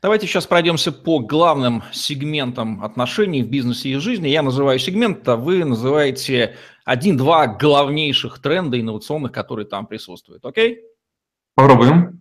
Давайте 0.00 0.28
сейчас 0.28 0.46
пройдемся 0.46 0.92
по 0.92 1.18
главным 1.18 1.82
сегментам 1.90 2.84
отношений 2.84 3.42
в 3.42 3.50
бизнесе 3.50 3.88
и 3.88 3.96
жизни. 3.96 4.28
Я 4.28 4.42
называю 4.42 4.78
сегмент, 4.78 5.28
а 5.28 5.34
вы 5.34 5.64
называете 5.64 6.54
один-два 6.84 7.48
главнейших 7.48 8.40
тренда 8.40 8.80
инновационных, 8.80 9.32
которые 9.32 9.66
там 9.66 9.88
присутствуют. 9.88 10.46
Окей? 10.46 10.82
Попробуем. 11.56 12.20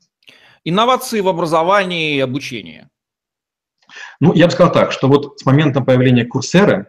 Инновации 0.63 1.19
в 1.19 1.27
образовании 1.27 2.15
и 2.15 2.19
обучении. 2.19 2.87
Ну, 4.19 4.33
я 4.33 4.45
бы 4.45 4.51
сказал 4.51 4.71
так, 4.71 4.91
что 4.91 5.07
вот 5.07 5.39
с 5.39 5.45
момента 5.45 5.81
появления 5.81 6.25
Курсеры 6.25 6.87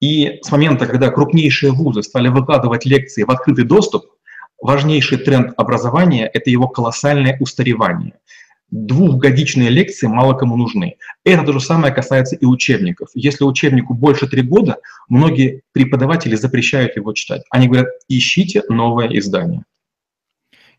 и 0.00 0.38
с 0.42 0.50
момента, 0.50 0.86
когда 0.86 1.10
крупнейшие 1.10 1.72
вузы 1.72 2.02
стали 2.02 2.28
выкладывать 2.28 2.84
лекции 2.84 3.24
в 3.24 3.30
открытый 3.30 3.64
доступ, 3.64 4.06
важнейший 4.60 5.18
тренд 5.18 5.52
образования– 5.56 6.30
это 6.34 6.50
его 6.50 6.68
колоссальное 6.68 7.36
устаревание. 7.40 8.18
Двухгодичные 8.70 9.70
лекции 9.70 10.08
мало 10.08 10.34
кому 10.34 10.56
нужны. 10.56 10.96
Это 11.24 11.44
то 11.44 11.52
же 11.52 11.60
самое 11.60 11.94
касается 11.94 12.34
и 12.34 12.44
учебников. 12.44 13.08
Если 13.14 13.44
учебнику 13.44 13.94
больше 13.94 14.26
три 14.26 14.42
года, 14.42 14.78
многие 15.08 15.62
преподаватели 15.72 16.34
запрещают 16.34 16.96
его 16.96 17.12
читать. 17.12 17.42
Они 17.50 17.68
говорят, 17.68 17.88
ищите 18.08 18.64
новое 18.68 19.08
издание. 19.16 19.64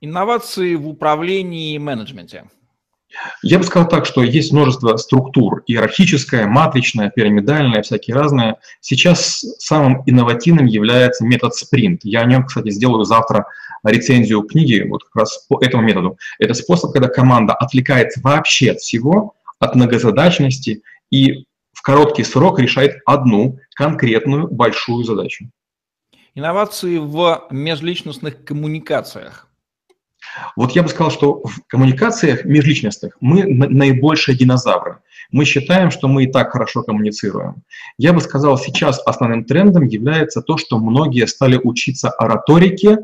Инновации 0.02 0.76
в 0.76 0.88
управлении 0.88 1.76
и 1.76 1.80
менеджменте. 1.80 2.50
Я 3.42 3.58
бы 3.58 3.64
сказал 3.64 3.88
так, 3.88 4.06
что 4.06 4.22
есть 4.22 4.52
множество 4.52 4.96
структур, 4.98 5.64
иерархическая, 5.66 6.46
матричная, 6.46 7.10
пирамидальная, 7.10 7.82
всякие 7.82 8.16
разные. 8.16 8.58
Сейчас 8.82 9.46
самым 9.60 10.04
инновативным 10.06 10.66
является 10.66 11.26
метод 11.26 11.56
спринт. 11.56 12.02
Я 12.04 12.22
о 12.22 12.26
нем, 12.26 12.46
кстати, 12.46 12.70
сделаю 12.70 13.06
завтра 13.06 13.48
рецензию 13.84 14.44
книги 14.44 14.86
вот 14.88 15.04
как 15.06 15.16
раз 15.16 15.46
по 15.48 15.60
этому 15.64 15.84
методу. 15.84 16.18
Это 16.40 16.54
способ, 16.54 16.92
когда 16.92 17.08
команда 17.08 17.54
отвлекается 17.54 18.20
вообще 18.22 18.72
от 18.72 18.80
всего, 18.80 19.36
от 19.60 19.76
многозадачности 19.76 20.84
и 21.10 21.46
в 21.74 21.82
короткий 21.82 22.24
срок 22.24 22.60
решает 22.60 22.98
одну 23.06 23.60
конкретную 23.76 24.48
большую 24.48 25.04
задачу. 25.04 25.50
Инновации 26.36 26.98
в 26.98 27.48
межличностных 27.50 28.44
коммуникациях. 28.44 29.47
Вот 30.56 30.72
я 30.72 30.84
бы 30.84 30.90
сказал, 30.90 31.12
что 31.12 31.42
в 31.44 31.62
коммуникациях 31.68 32.46
межличностных 32.46 33.18
мы 33.22 33.46
наибольшие 33.46 34.38
динозавры. 34.38 35.00
Мы 35.32 35.46
считаем, 35.46 35.92
что 35.92 36.08
мы 36.08 36.24
и 36.24 36.32
так 36.32 36.52
хорошо 36.52 36.84
коммуницируем. 36.84 37.64
Я 37.98 38.14
бы 38.14 38.22
сказал, 38.22 38.58
сейчас 38.58 39.02
основным 39.06 39.44
трендом 39.44 39.84
является 39.84 40.42
то, 40.42 40.58
что 40.58 40.80
многие 40.80 41.28
стали 41.28 41.60
учиться 41.62 42.10
ораторике, 42.10 43.00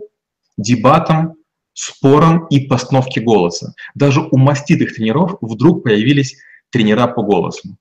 дебатам, 0.58 1.36
спорам 1.74 2.48
и 2.48 2.68
постановке 2.68 3.22
голоса. 3.22 3.74
Даже 3.96 4.22
у 4.22 4.38
маститых 4.38 4.96
тренеров 4.96 5.38
вдруг 5.42 5.84
появились 5.84 6.38
тренера 6.70 7.08
по 7.08 7.24
голосу. 7.24 7.78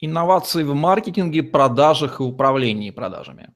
Инновации 0.00 0.64
в 0.64 0.74
маркетинге, 0.74 1.42
продажах 1.42 2.20
и 2.20 2.24
управлении 2.24 2.90
продажами. 2.90 3.50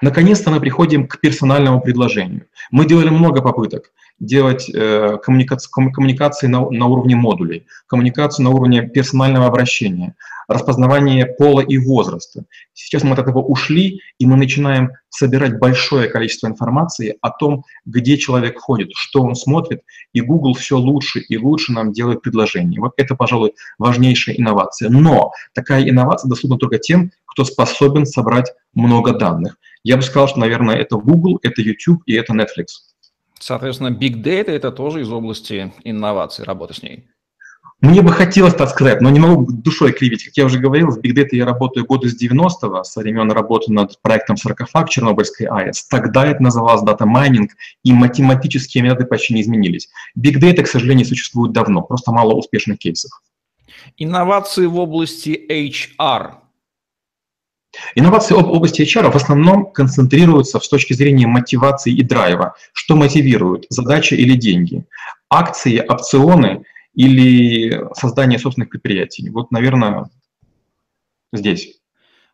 Наконец-то 0.00 0.50
мы 0.50 0.60
приходим 0.60 1.06
к 1.06 1.20
персональному 1.20 1.80
предложению. 1.80 2.46
Мы 2.70 2.86
делали 2.86 3.08
много 3.08 3.42
попыток 3.42 3.92
делать 4.18 4.70
э, 4.72 5.18
коммуникации, 5.22 6.46
на, 6.46 6.70
на 6.70 6.86
уровне 6.86 7.16
модулей, 7.16 7.66
коммуникацию 7.86 8.44
на 8.44 8.50
уровне 8.50 8.82
персонального 8.82 9.46
обращения, 9.46 10.14
распознавание 10.48 11.26
пола 11.26 11.60
и 11.60 11.76
возраста. 11.78 12.44
Сейчас 12.72 13.02
мы 13.02 13.12
от 13.12 13.18
этого 13.18 13.40
ушли, 13.40 14.00
и 14.18 14.26
мы 14.26 14.36
начинаем 14.36 14.92
собирать 15.10 15.58
большое 15.58 16.08
количество 16.08 16.46
информации 16.46 17.16
о 17.20 17.30
том, 17.30 17.64
где 17.84 18.16
человек 18.16 18.58
ходит, 18.58 18.90
что 18.94 19.22
он 19.22 19.34
смотрит, 19.34 19.80
и 20.12 20.20
Google 20.20 20.54
все 20.54 20.76
лучше 20.76 21.20
и 21.20 21.36
лучше 21.36 21.72
нам 21.72 21.92
делает 21.92 22.22
предложения. 22.22 22.80
Вот 22.80 22.92
это, 22.96 23.14
пожалуй, 23.14 23.54
важнейшая 23.78 24.36
инновация. 24.36 24.88
Но 24.88 25.32
такая 25.54 25.88
инновация 25.88 26.28
доступна 26.28 26.58
только 26.58 26.78
тем, 26.78 27.10
кто 27.26 27.44
способен 27.44 28.06
собрать 28.06 28.52
много 28.74 29.12
данных. 29.12 29.58
Я 29.82 29.96
бы 29.96 30.02
сказал, 30.02 30.26
что, 30.28 30.40
наверное, 30.40 30.76
это 30.76 30.96
Google, 30.96 31.38
это 31.42 31.62
YouTube 31.62 32.02
и 32.06 32.14
это 32.14 32.32
Netflix. 32.32 32.95
Соответственно, 33.38 33.88
Big 33.88 34.22
Data– 34.22 34.46
это 34.50 34.72
тоже 34.72 35.02
из 35.02 35.10
области 35.10 35.72
инноваций, 35.84 36.44
работы 36.44 36.74
с 36.74 36.82
ней. 36.82 37.08
Мне 37.82 38.00
бы 38.00 38.10
хотелось 38.10 38.54
так 38.54 38.70
сказать, 38.70 39.02
но 39.02 39.10
не 39.10 39.20
могу 39.20 39.52
душой 39.52 39.92
кривить. 39.92 40.24
Как 40.24 40.36
я 40.38 40.46
уже 40.46 40.58
говорил, 40.58 40.88
в 40.88 40.98
Big 40.98 41.12
Data 41.14 41.28
я 41.32 41.44
работаю 41.44 41.84
годы 41.84 42.08
с 42.08 42.20
90-го, 42.20 42.82
со 42.84 43.00
времен 43.00 43.30
работы 43.30 43.70
над 43.70 44.00
проектом 44.00 44.38
«Саркофаг» 44.38 44.88
Чернобыльской 44.88 45.46
АЭС. 45.46 45.86
Тогда 45.86 46.26
это 46.26 46.42
называлось 46.42 46.82
дата 46.82 47.04
майнинг, 47.04 47.50
и 47.84 47.92
математические 47.92 48.82
методы 48.82 49.04
почти 49.04 49.34
не 49.34 49.42
изменились. 49.42 49.90
Big 50.18 50.40
Data, 50.40 50.62
к 50.62 50.68
сожалению, 50.68 51.04
существует 51.04 51.52
давно, 51.52 51.82
просто 51.82 52.12
мало 52.12 52.32
успешных 52.32 52.78
кейсов. 52.78 53.10
Инновации 53.98 54.64
в 54.64 54.78
области 54.78 55.38
HR 55.50 56.45
Инновации 57.94 58.34
в 58.34 58.38
области 58.38 58.82
HR 58.82 59.10
в 59.10 59.16
основном 59.16 59.72
концентрируются 59.72 60.60
с 60.60 60.68
точки 60.68 60.92
зрения 60.92 61.26
мотивации 61.26 61.92
и 61.92 62.02
драйва. 62.02 62.54
Что 62.72 62.96
мотивирует, 62.96 63.66
задача 63.70 64.14
или 64.14 64.34
деньги? 64.34 64.84
Акции, 65.28 65.84
опционы 65.86 66.64
или 66.94 67.84
создание 67.94 68.38
собственных 68.38 68.70
предприятий? 68.70 69.28
Вот, 69.30 69.50
наверное, 69.50 70.08
здесь. 71.32 71.80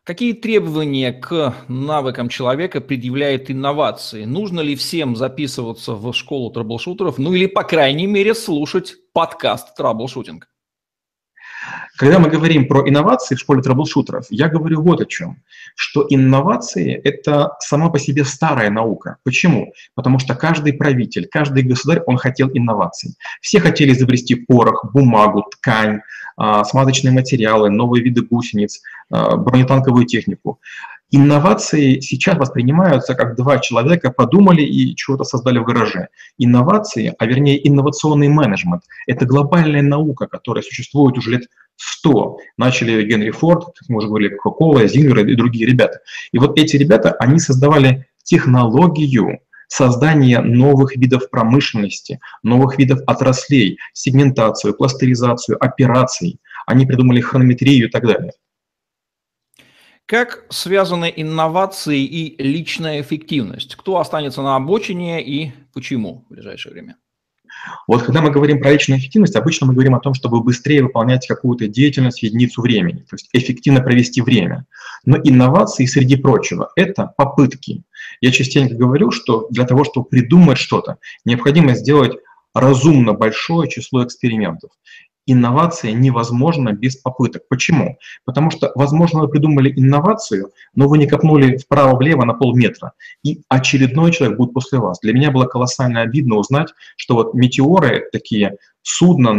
Какие 0.03 0.33
требования 0.33 1.13
к 1.13 1.55
навыкам 1.69 2.27
человека 2.27 2.81
предъявляет 2.81 3.49
инновации? 3.49 4.25
Нужно 4.25 4.59
ли 4.59 4.75
всем 4.75 5.15
записываться 5.15 5.93
в 5.93 6.11
школу 6.11 6.51
трэблшутеров, 6.51 7.17
ну 7.17 7.33
или, 7.33 7.45
по 7.45 7.63
крайней 7.63 8.05
мере, 8.05 8.35
слушать 8.35 8.95
подкаст 9.13 9.75
«Траблшутинг»? 9.77 10.49
Когда 11.97 12.19
мы 12.19 12.29
говорим 12.29 12.67
про 12.67 12.87
инновации 12.87 13.35
в 13.35 13.39
школе 13.39 13.61
трэблшутеров, 13.61 14.25
я 14.29 14.49
говорю 14.49 14.81
вот 14.81 15.01
о 15.01 15.05
чем, 15.05 15.37
что 15.75 16.05
инновации– 16.09 16.93
это 17.03 17.55
сама 17.59 17.89
по 17.89 17.99
себе 17.99 18.25
старая 18.25 18.69
наука. 18.69 19.17
Почему? 19.23 19.73
Потому 19.95 20.19
что 20.19 20.35
каждый 20.35 20.73
правитель, 20.73 21.27
каждый 21.27 21.63
государь, 21.63 22.01
он 22.07 22.17
хотел 22.17 22.49
инноваций. 22.53 23.15
Все 23.41 23.59
хотели 23.59 23.93
изобрести 23.93 24.35
порох, 24.35 24.91
бумагу, 24.93 25.43
ткань, 25.51 26.01
а, 26.35 26.63
смазочные 26.63 27.13
материалы, 27.13 27.69
новые 27.69 28.03
виды 28.03 28.21
гусениц, 28.23 28.81
а, 29.09 29.37
бронетанковую 29.37 30.05
технику. 30.05 30.59
Инновации 31.15 31.99
сейчас 31.99 32.37
воспринимаются 32.37 33.13
как 33.13 33.35
два 33.35 33.59
человека 33.59 34.09
подумали 34.09 34.63
и 34.63 34.95
чего-то 34.95 35.23
создали 35.23 35.59
в 35.59 35.63
гараже. 35.63 36.07
Инновации, 36.39 37.13
а 37.19 37.25
вернее 37.27 37.67
инновационный 37.69 38.29
менеджмент, 38.29 38.81
это 39.05 39.27
глобальная 39.27 39.83
наука, 39.83 40.25
которая 40.25 40.63
существует 40.63 41.15
уже 41.15 41.29
лет 41.33 41.43
100. 41.75 42.37
Начали 42.57 43.03
Генри 43.03 43.29
Форд, 43.29 43.63
как 43.63 43.89
мы 43.89 43.97
уже 43.97 44.07
говорили, 44.07 44.35
Кока-Кола, 44.35 44.87
Зингер 44.87 45.19
и 45.19 45.35
другие 45.35 45.67
ребята. 45.67 45.99
И 46.31 46.39
вот 46.39 46.57
эти 46.57 46.77
ребята, 46.77 47.11
они 47.19 47.37
создавали 47.37 48.07
технологию 48.23 49.37
создания 49.67 50.39
новых 50.39 50.95
видов 50.95 51.29
промышленности, 51.29 52.21
новых 52.41 52.79
видов 52.79 53.01
отраслей, 53.05 53.77
сегментацию, 53.93 54.73
кластеризацию, 54.73 55.63
операций. 55.63 56.39
Они 56.65 56.87
придумали 56.87 57.21
хронометрию 57.21 57.87
и 57.87 57.91
так 57.91 58.07
далее. 58.07 58.31
Как 60.05 60.45
связаны 60.49 61.11
инновации 61.15 62.03
и 62.03 62.41
личная 62.43 63.01
эффективность? 63.01 63.75
Кто 63.75 63.99
останется 63.99 64.41
на 64.41 64.57
обочине 64.57 65.23
и 65.23 65.53
почему 65.73 66.25
в 66.27 66.33
ближайшее 66.33 66.73
время? 66.73 66.97
Вот 67.87 68.03
когда 68.03 68.21
мы 68.21 68.29
говорим 68.29 68.59
про 68.59 68.73
личную 68.73 68.99
эффективность, 68.99 69.37
обычно 69.37 69.67
мы 69.67 69.73
говорим 69.73 69.95
о 69.95 70.01
том, 70.01 70.13
чтобы 70.13 70.43
быстрее 70.43 70.83
выполнять 70.83 71.25
какую-то 71.25 71.67
деятельность 71.67 72.19
в 72.19 72.23
единицу 72.23 72.61
времени, 72.61 72.99
то 73.09 73.15
есть 73.15 73.29
эффективно 73.31 73.79
провести 73.79 74.21
время. 74.21 74.65
Но 75.05 75.17
инновации, 75.17 75.85
среди 75.85 76.17
прочего, 76.17 76.71
это 76.75 77.13
попытки. 77.15 77.83
Я 78.19 78.31
частенько 78.31 78.75
говорю, 78.75 79.11
что 79.11 79.47
для 79.51 79.65
того, 79.65 79.85
чтобы 79.85 80.07
придумать 80.07 80.57
что-то, 80.57 80.97
необходимо 81.23 81.75
сделать 81.75 82.17
разумно 82.53 83.13
большое 83.13 83.69
число 83.69 84.03
экспериментов 84.03 84.71
инновация 85.25 85.93
невозможна 85.93 86.73
без 86.73 86.97
попыток. 86.97 87.43
Почему? 87.49 87.97
Потому 88.25 88.51
что, 88.51 88.71
возможно, 88.75 89.21
вы 89.21 89.29
придумали 89.29 89.73
инновацию, 89.75 90.51
но 90.75 90.87
вы 90.87 90.97
не 90.97 91.07
копнули 91.07 91.57
вправо-влево 91.57 92.25
на 92.25 92.33
полметра, 92.33 92.93
и 93.23 93.41
очередной 93.49 94.11
человек 94.11 94.37
будет 94.37 94.53
после 94.53 94.79
вас. 94.79 94.99
Для 94.99 95.13
меня 95.13 95.31
было 95.31 95.45
колоссально 95.45 96.01
обидно 96.01 96.35
узнать, 96.35 96.73
что 96.97 97.15
вот 97.15 97.33
метеоры, 97.33 98.07
такие 98.11 98.57
судна 98.81 99.31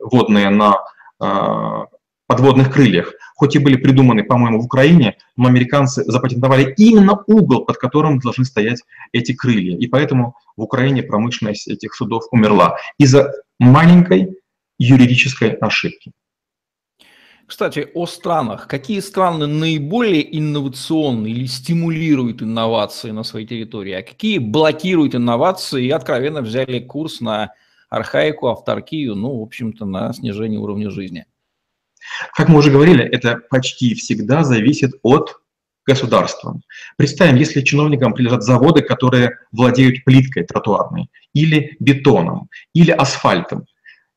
водные 0.00 0.50
на 0.50 0.76
э, 1.20 1.84
подводных 2.26 2.72
крыльях, 2.72 3.12
хоть 3.36 3.56
и 3.56 3.58
были 3.58 3.76
придуманы, 3.76 4.24
по-моему, 4.24 4.60
в 4.60 4.64
Украине, 4.64 5.16
но 5.36 5.48
американцы 5.48 6.04
запатентовали 6.04 6.72
именно 6.76 7.22
угол, 7.26 7.64
под 7.64 7.76
которым 7.76 8.18
должны 8.18 8.44
стоять 8.44 8.82
эти 9.12 9.32
крылья. 9.32 9.76
И 9.76 9.86
поэтому 9.86 10.34
в 10.56 10.62
Украине 10.62 11.02
промышленность 11.02 11.68
этих 11.68 11.94
судов 11.94 12.24
умерла. 12.30 12.76
Из-за 12.98 13.32
маленькой 13.58 14.38
юридической 14.78 15.50
ошибки. 15.50 16.12
Кстати, 17.46 17.88
о 17.94 18.06
странах. 18.06 18.68
Какие 18.68 19.00
страны 19.00 19.46
наиболее 19.46 20.38
инновационны 20.38 21.26
или 21.28 21.46
стимулируют 21.46 22.42
инновации 22.42 23.10
на 23.10 23.22
своей 23.22 23.46
территории, 23.46 23.92
а 23.92 24.02
какие 24.02 24.38
блокируют 24.38 25.14
инновации 25.14 25.84
и 25.84 25.90
откровенно 25.90 26.40
взяли 26.40 26.78
курс 26.80 27.20
на 27.20 27.52
архаику, 27.90 28.48
авторкию, 28.48 29.14
ну, 29.14 29.40
в 29.40 29.42
общем-то, 29.42 29.84
на 29.84 30.12
снижение 30.14 30.58
уровня 30.58 30.90
жизни? 30.90 31.26
Как 32.34 32.48
мы 32.48 32.58
уже 32.58 32.70
говорили, 32.70 33.04
это 33.04 33.40
почти 33.50 33.94
всегда 33.94 34.42
зависит 34.42 34.92
от 35.02 35.36
государства. 35.86 36.58
Представим, 36.96 37.36
если 37.36 37.60
чиновникам 37.60 38.14
прилежат 38.14 38.42
заводы, 38.42 38.80
которые 38.80 39.38
владеют 39.52 40.04
плиткой 40.04 40.44
тротуарной, 40.44 41.10
или 41.34 41.76
бетоном, 41.78 42.48
или 42.72 42.90
асфальтом, 42.90 43.66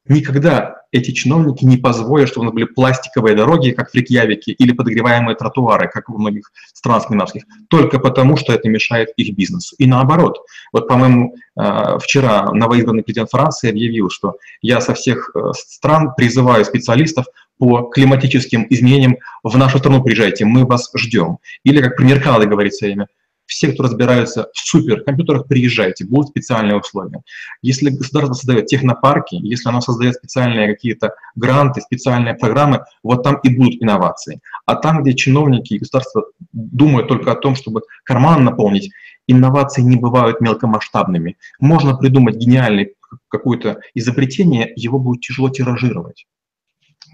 Никогда 0.10 0.82
эти 0.92 1.12
чиновники 1.12 1.66
не 1.66 1.78
позволят, 1.78 2.30
чтобы 2.30 2.42
у 2.42 2.46
нас 2.46 2.54
были 2.54 2.66
пластиковые 2.66 3.36
дороги, 3.36 3.72
как 3.72 3.92
в 3.92 3.96
Рикьявике, 3.96 4.52
или 4.52 4.72
подогреваемые 4.72 5.36
тротуары, 5.36 5.90
как 5.92 6.10
в 6.10 6.18
многих 6.18 6.52
странах 6.74 7.04
скандинавских, 7.04 7.44
только 7.70 8.00
потому, 8.00 8.38
что 8.38 8.54
это 8.54 8.70
мешает 8.70 9.10
их 9.18 9.36
бизнесу. 9.36 9.76
И 9.78 9.86
наоборот. 9.86 10.40
Вот, 10.72 10.88
по-моему, 10.88 11.36
э, 11.60 11.98
вчера 12.02 12.52
новоизбранный 12.52 13.04
президент 13.04 13.30
Франции 13.30 13.70
объявил, 13.70 14.10
что 14.10 14.38
я 14.62 14.82
со 14.82 14.94
всех 14.94 15.32
э, 15.36 15.52
стран 15.54 16.14
призываю 16.16 16.64
специалистов 16.64 17.26
по 17.58 17.84
климатическим 17.84 18.68
изменениям 18.70 19.18
в 19.44 19.58
нашу 19.58 19.80
страну 19.80 20.04
приезжайте, 20.04 20.46
мы 20.46 20.66
вас 20.66 20.92
ждем. 20.96 21.40
Или, 21.64 21.82
как 21.82 21.98
пример 21.98 22.22
Канады 22.22 22.46
говорит 22.46 22.74
все 22.74 22.86
время, 22.88 23.08
все, 23.48 23.72
кто 23.72 23.84
разбираются 23.84 24.50
в 24.54 24.60
суперкомпьютерах, 24.60 25.48
приезжайте, 25.48 26.06
будут 26.06 26.30
специальные 26.30 26.78
условия. 26.78 27.22
Если 27.62 27.90
государство 27.90 28.34
создает 28.34 28.68
технопарки, 28.68 29.36
если 29.36 29.70
оно 29.70 29.82
создает 29.82 30.16
специальные 30.16 30.68
какие-то 30.68 31.16
гранты, 31.36 31.82
специальные 31.82 32.36
программы, 32.36 32.84
вот 33.04 33.24
там 33.24 33.40
и 33.44 33.50
будут 33.50 33.82
инновации. 33.82 34.42
А 34.66 34.76
там, 34.76 35.02
где 35.02 35.14
чиновники 35.16 35.74
и 35.74 35.80
государство 35.80 36.26
думают 36.52 37.08
только 37.08 37.32
о 37.32 37.36
том, 37.36 37.56
чтобы 37.56 37.82
карман 38.04 38.44
наполнить, 38.44 38.92
инновации 39.28 39.82
не 39.82 39.96
бывают 39.96 40.42
мелкомасштабными. 40.42 41.38
Можно 41.60 41.96
придумать 41.96 42.36
гениальное 42.36 42.90
какое-то 43.30 43.80
изобретение, 43.94 44.72
его 44.76 45.00
будет 45.00 45.22
тяжело 45.22 45.50
тиражировать. 45.50 46.26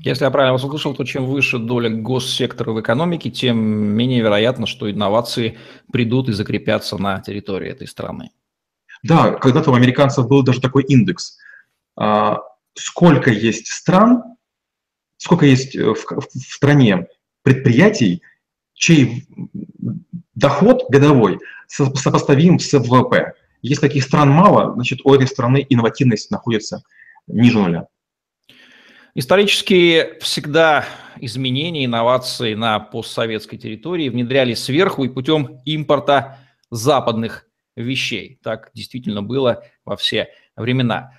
Если 0.04 0.26
я 0.26 0.32
правильно 0.32 0.54
вас 0.54 0.64
услышал, 0.64 0.94
то 0.94 1.06
чем 1.06 1.26
выше 1.26 1.60
доля 1.60 1.90
госсектора 1.90 2.72
в 2.72 2.82
экономике, 2.82 3.30
тем 3.30 3.58
менее 3.58 4.22
вероятно, 4.22 4.66
что 4.66 4.92
инновации 4.92 5.58
придут 5.94 6.28
и 6.28 6.34
закрепятся 6.34 6.98
на 6.98 7.22
территории 7.22 7.70
этой 7.70 7.88
страны. 7.88 8.32
Да, 9.02 9.32
когда-то 9.32 9.72
у 9.72 9.76
американцев 9.76 10.28
был 10.28 10.44
даже 10.44 10.60
такой 10.60 10.84
индекс. 10.84 11.38
А, 11.96 12.40
сколько 12.74 13.32
есть 13.32 13.68
стран, 13.68 14.24
сколько 15.18 15.46
есть 15.46 15.76
э, 15.76 15.94
в, 15.94 15.96
в 15.96 16.30
стране 16.34 17.08
предприятий, 17.42 18.22
чей 18.74 19.26
доход 20.36 20.84
годовой 20.90 21.40
сопоставим 21.68 22.60
с 22.60 22.74
ВВП. 22.74 23.34
Если 23.62 23.82
таких 23.82 24.04
стран 24.04 24.30
мало, 24.30 24.74
значит, 24.74 25.00
у 25.06 25.14
этой 25.14 25.28
страны 25.28 25.66
инновативность 25.70 26.30
находится 26.30 26.84
ниже 27.28 27.60
нуля. 27.60 27.88
Исторически 29.16 30.18
всегда 30.22 30.86
изменения, 31.18 31.86
инновации 31.86 32.56
на 32.56 32.80
постсоветской 32.80 33.60
территории 33.60 34.10
внедрялись 34.10 34.64
сверху 34.64 35.04
и 35.04 35.10
путем 35.10 35.60
импорта 35.66 36.40
западных 36.72 37.48
вещей. 37.76 38.40
Так 38.42 38.72
действительно 38.74 39.22
было 39.22 39.64
во 39.86 39.96
все 39.98 40.30
времена. 40.56 41.12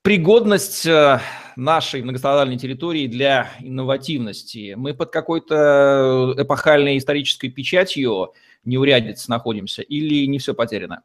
Пригодность 0.00 0.86
э, 0.86 1.20
нашей 1.56 2.02
многострадальной 2.02 2.56
территории 2.56 3.08
для 3.08 3.50
инновативности. 3.60 4.74
Мы 4.74 4.94
под 4.94 5.10
какой-то 5.10 6.34
эпохальной 6.38 6.96
исторической 6.96 7.48
печатью 7.48 8.32
неурядиц 8.64 9.28
находимся 9.28 9.82
или 9.82 10.26
не 10.26 10.38
все 10.38 10.54
потеряно? 10.54 11.02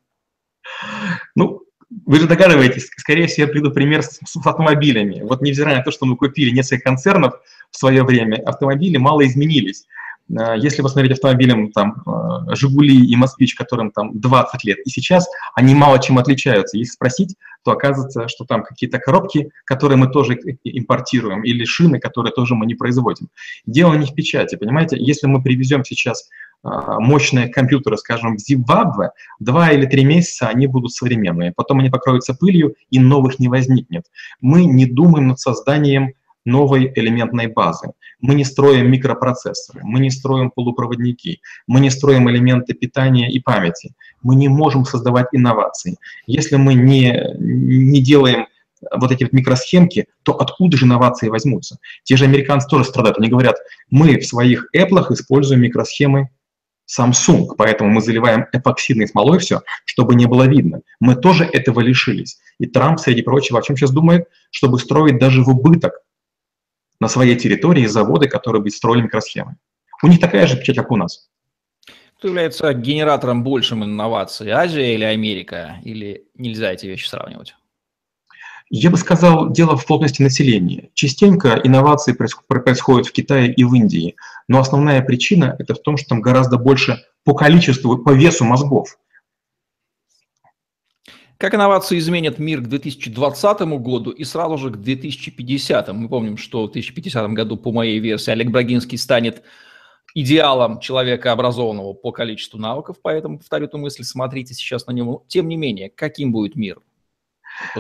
Ну, 1.36 1.64
вы 2.06 2.20
же 2.20 2.28
догадываетесь, 2.28 2.90
скорее 2.98 3.28
всего, 3.28 3.48
я 3.48 3.52
приду 3.52 3.72
пример 3.72 4.02
с, 4.02 4.20
с 4.24 4.36
автомобилями. 4.38 5.22
Вот 5.22 5.42
невзирая 5.42 5.78
на 5.78 5.84
то, 5.84 5.92
что 5.92 6.06
мы 6.06 6.16
купили 6.16 6.52
несколько 6.52 6.84
концернов 6.84 7.34
в 7.70 7.78
свое 7.78 8.04
время, 8.04 8.42
автомобили 8.46 8.98
мало 8.98 9.26
изменились. 9.26 9.86
Э, 10.40 10.56
если 10.58 10.82
посмотреть 10.82 11.14
автомобилям 11.14 11.72
там 11.72 12.04
э, 12.06 12.56
«Жигули» 12.56 13.06
и 13.06 13.16
«Москвич», 13.16 13.56
которым 13.56 13.92
там 13.92 14.20
20 14.20 14.64
лет, 14.64 14.80
и 14.86 14.90
сейчас 14.90 15.28
они 15.56 15.76
мало 15.76 16.00
чем 16.00 16.18
отличаются. 16.18 16.78
Если 16.78 16.94
спросить, 16.94 17.36
то 17.64 17.72
оказывается, 17.72 18.28
что 18.28 18.46
там 18.46 18.64
какие-то 18.64 19.00
коробки, 19.00 19.52
которые 19.66 19.98
мы 19.98 20.08
тоже 20.08 20.34
импортируем, 20.64 21.44
или 21.44 21.64
шины, 21.66 22.00
которые 22.00 22.34
тоже 22.34 22.56
мы 22.56 22.66
не 22.66 22.76
производим. 22.76 23.30
Дело 23.66 23.94
не 23.94 24.08
в 24.08 24.16
печати, 24.16 24.56
понимаете? 24.56 24.98
Если 25.00 25.28
мы 25.28 25.44
привезем 25.44 25.86
сейчас 25.86 26.28
а, 26.64 27.00
мощные 27.00 27.50
компьютеры, 27.50 27.98
скажем, 27.98 28.38
в 28.38 28.40
Зимбабве, 28.40 29.12
два 29.40 29.72
или 29.72 29.86
три 29.86 30.06
месяца 30.06 30.48
они 30.48 30.68
будут 30.68 30.92
современные, 30.92 31.54
потом 31.56 31.80
они 31.80 31.90
покроются 31.90 32.34
пылью, 32.34 32.76
и 32.90 33.00
новых 33.00 33.40
не 33.40 33.48
возникнет. 33.48 34.06
Мы 34.42 34.66
не 34.66 34.86
думаем 34.86 35.28
над 35.28 35.40
созданием 35.40 36.14
новой 36.46 36.92
элементной 36.96 37.48
базы. 37.48 37.92
Мы 38.20 38.36
не 38.36 38.44
строим 38.44 38.92
микропроцессоры, 38.92 39.82
мы 39.84 40.00
не 40.00 40.10
строим 40.10 40.52
полупроводники, 40.52 41.42
мы 41.68 41.80
не 41.80 41.90
строим 41.90 42.30
элементы 42.30 42.74
питания 42.74 43.32
и 43.32 43.40
памяти. 43.40 43.94
Мы 44.22 44.36
не 44.36 44.48
можем 44.48 44.86
создавать 44.86 45.28
инновации. 45.32 45.98
Если 46.28 46.56
мы 46.56 46.74
не, 46.74 47.36
не 47.40 48.02
делаем 48.02 48.48
вот 48.96 49.12
эти 49.12 49.24
вот 49.24 49.34
микросхемки, 49.34 50.08
то 50.24 50.34
откуда 50.34 50.78
же 50.78 50.86
инновации 50.86 51.30
возьмутся? 51.30 51.78
Те 52.04 52.18
же 52.18 52.26
американцы 52.26 52.68
тоже 52.68 52.86
страдают. 52.86 53.20
Они 53.20 53.30
говорят, 53.30 53.58
мы 53.90 54.18
в 54.18 54.26
своих 54.26 54.68
Apple 54.76 55.06
используем 55.14 55.62
микросхемы 55.62 56.30
Samsung, 56.88 57.48
поэтому 57.58 57.90
мы 57.90 58.02
заливаем 58.02 58.48
эпоксидной 58.52 59.08
смолой 59.08 59.40
все, 59.40 59.62
чтобы 59.86 60.16
не 60.16 60.26
было 60.26 60.44
видно. 60.44 60.82
Мы 61.00 61.16
тоже 61.16 61.46
этого 61.46 61.80
лишились. 61.80 62.40
И 62.60 62.66
Трамп, 62.66 63.00
среди 63.00 63.22
прочего, 63.22 63.60
о 63.60 63.62
чем 63.62 63.78
сейчас 63.78 63.92
думает, 63.92 64.28
чтобы 64.50 64.78
строить 64.80 65.18
даже 65.18 65.42
в 65.44 65.50
убыток 65.50 66.02
на 67.02 67.10
своей 67.10 67.36
территории 67.36 67.88
заводы, 67.88 68.30
которые 68.30 68.62
бы 68.62 68.70
строили 68.70 69.02
микросхемы. 69.02 69.58
У 70.04 70.08
них 70.08 70.22
такая 70.22 70.48
же 70.48 70.56
печать, 70.56 70.78
как 70.78 70.92
у 70.92 70.96
нас. 70.96 71.28
Кто 72.18 72.28
является 72.28 72.72
генератором 72.74 73.44
большим 73.44 73.84
инноваций, 73.84 74.52
Азия 74.52 74.94
или 74.94 75.04
Америка? 75.04 75.80
Или 75.84 76.28
нельзя 76.36 76.72
эти 76.72 76.86
вещи 76.86 77.08
сравнивать? 77.08 77.56
Я 78.70 78.92
бы 78.92 78.98
сказал, 78.98 79.52
дело 79.52 79.76
в 79.76 79.86
плотности 79.86 80.22
населения. 80.22 80.92
Частенько 80.94 81.60
инновации 81.64 82.14
происходят 82.14 83.08
в 83.08 83.12
Китае 83.12 83.52
и 83.52 83.64
в 83.64 83.74
Индии, 83.74 84.16
но 84.48 84.60
основная 84.60 85.02
причина 85.02 85.56
это 85.58 85.74
в 85.74 85.82
том, 85.82 85.98
что 85.98 86.10
там 86.10 86.22
гораздо 86.22 86.58
больше 86.58 87.04
по 87.26 87.34
количеству, 87.34 87.98
по 87.98 88.12
весу 88.12 88.46
мозгов. 88.46 88.98
Как 91.42 91.56
инновации 91.56 91.98
изменят 91.98 92.38
мир 92.38 92.62
к 92.62 92.68
2020 92.68 93.62
году 93.80 94.12
и 94.12 94.24
сразу 94.26 94.60
же 94.60 94.70
к 94.70 94.78
2050? 94.78 95.92
Мы 95.92 96.08
помним, 96.08 96.38
что 96.38 96.68
в 96.68 96.72
2050 96.72 97.32
году, 97.32 97.58
по 97.58 97.72
моей 97.72 97.98
версии, 97.98 98.30
Олег 98.30 98.52
Брагинский 98.52 99.00
станет 99.00 99.42
идеалом 100.14 100.80
человека 100.80 101.32
образованного 101.32 101.94
по 101.94 102.12
количеству 102.12 102.60
навыков, 102.60 102.98
поэтому 103.02 103.40
повторю 103.40 103.66
эту 103.66 103.80
мысль, 103.80 104.04
смотрите 104.04 104.54
сейчас 104.54 104.86
на 104.86 104.92
него. 104.92 105.26
Тем 105.30 105.48
не 105.48 105.58
менее, 105.58 105.90
каким 105.90 106.32
будет 106.32 106.56
мир? 106.56 106.80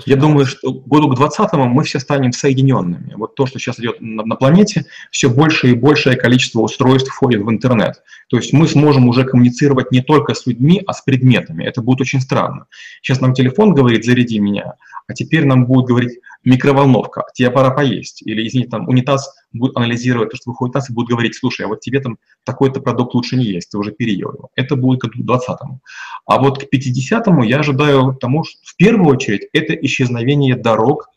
Я 0.05 0.15
думаю, 0.15 0.45
что 0.45 0.71
году 0.71 1.09
к 1.09 1.15
20 1.15 1.53
мы 1.53 1.83
все 1.83 1.99
станем 1.99 2.31
соединенными. 2.31 3.13
Вот 3.15 3.35
то, 3.35 3.45
что 3.45 3.59
сейчас 3.59 3.79
идет 3.79 3.99
на, 3.99 4.23
на 4.23 4.35
планете, 4.35 4.85
все 5.11 5.29
больше 5.29 5.71
и 5.71 5.73
большее 5.73 6.15
количество 6.15 6.61
устройств 6.61 7.09
входит 7.09 7.41
в 7.41 7.49
интернет. 7.49 8.01
То 8.29 8.37
есть 8.37 8.53
мы 8.53 8.67
сможем 8.67 9.07
уже 9.07 9.23
коммуницировать 9.25 9.91
не 9.91 10.01
только 10.01 10.33
с 10.33 10.45
людьми, 10.45 10.81
а 10.85 10.93
с 10.93 11.01
предметами. 11.01 11.63
Это 11.63 11.81
будет 11.81 12.01
очень 12.01 12.21
странно. 12.21 12.67
Сейчас 13.01 13.21
нам 13.21 13.33
телефон 13.33 13.73
говорит 13.73 14.05
«заряди 14.05 14.39
меня», 14.39 14.75
а 15.07 15.13
теперь 15.13 15.45
нам 15.45 15.65
будет 15.65 15.85
говорить 15.85 16.19
микроволновка, 16.43 17.23
тебе 17.33 17.51
пора 17.51 17.71
поесть. 17.71 18.21
Или, 18.23 18.47
извините, 18.47 18.71
там 18.71 18.87
унитаз 18.87 19.33
будет 19.51 19.77
анализировать 19.77 20.29
то, 20.29 20.37
что 20.37 20.51
выходит 20.51 20.75
унитаз, 20.75 20.89
и 20.89 20.93
будет 20.93 21.09
говорить, 21.09 21.35
слушай, 21.35 21.65
а 21.65 21.67
вот 21.67 21.81
тебе 21.81 21.99
там 21.99 22.17
такой-то 22.45 22.81
продукт 22.81 23.13
лучше 23.13 23.37
не 23.37 23.45
есть, 23.45 23.69
ты 23.71 23.77
уже 23.77 23.91
переел 23.91 24.33
его. 24.33 24.49
Это 24.55 24.75
будет 24.75 25.01
к 25.01 25.15
20-му. 25.15 25.81
А 26.25 26.39
вот 26.39 26.63
к 26.63 26.73
50-му 26.73 27.43
я 27.43 27.59
ожидаю 27.59 28.15
тому, 28.19 28.43
что 28.43 28.59
в 28.63 28.75
первую 28.75 29.13
очередь 29.13 29.47
это 29.53 29.73
исчезновение 29.73 30.55
дорог, 30.55 31.09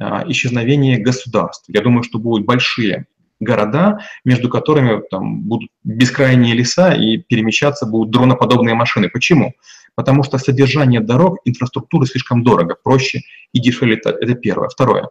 а, 0.00 0.24
исчезновение 0.28 0.98
государств. 0.98 1.64
Я 1.68 1.82
думаю, 1.82 2.02
что 2.02 2.18
будут 2.18 2.46
большие 2.46 3.06
города, 3.40 3.98
между 4.24 4.48
которыми 4.48 5.02
там 5.10 5.42
будут 5.42 5.70
бескрайние 5.82 6.54
леса 6.54 6.94
и 6.94 7.18
перемещаться 7.18 7.86
будут 7.86 8.10
дроноподобные 8.10 8.74
машины. 8.74 9.08
Почему? 9.08 9.54
Потому 9.94 10.22
что 10.22 10.38
содержание 10.38 11.00
дорог, 11.00 11.38
инфраструктуры 11.44 12.06
слишком 12.06 12.42
дорого, 12.42 12.76
проще 12.82 13.22
и 13.52 13.60
дешевле. 13.60 13.96
Это 13.96 14.34
первое. 14.34 14.68
Второе. 14.68 15.08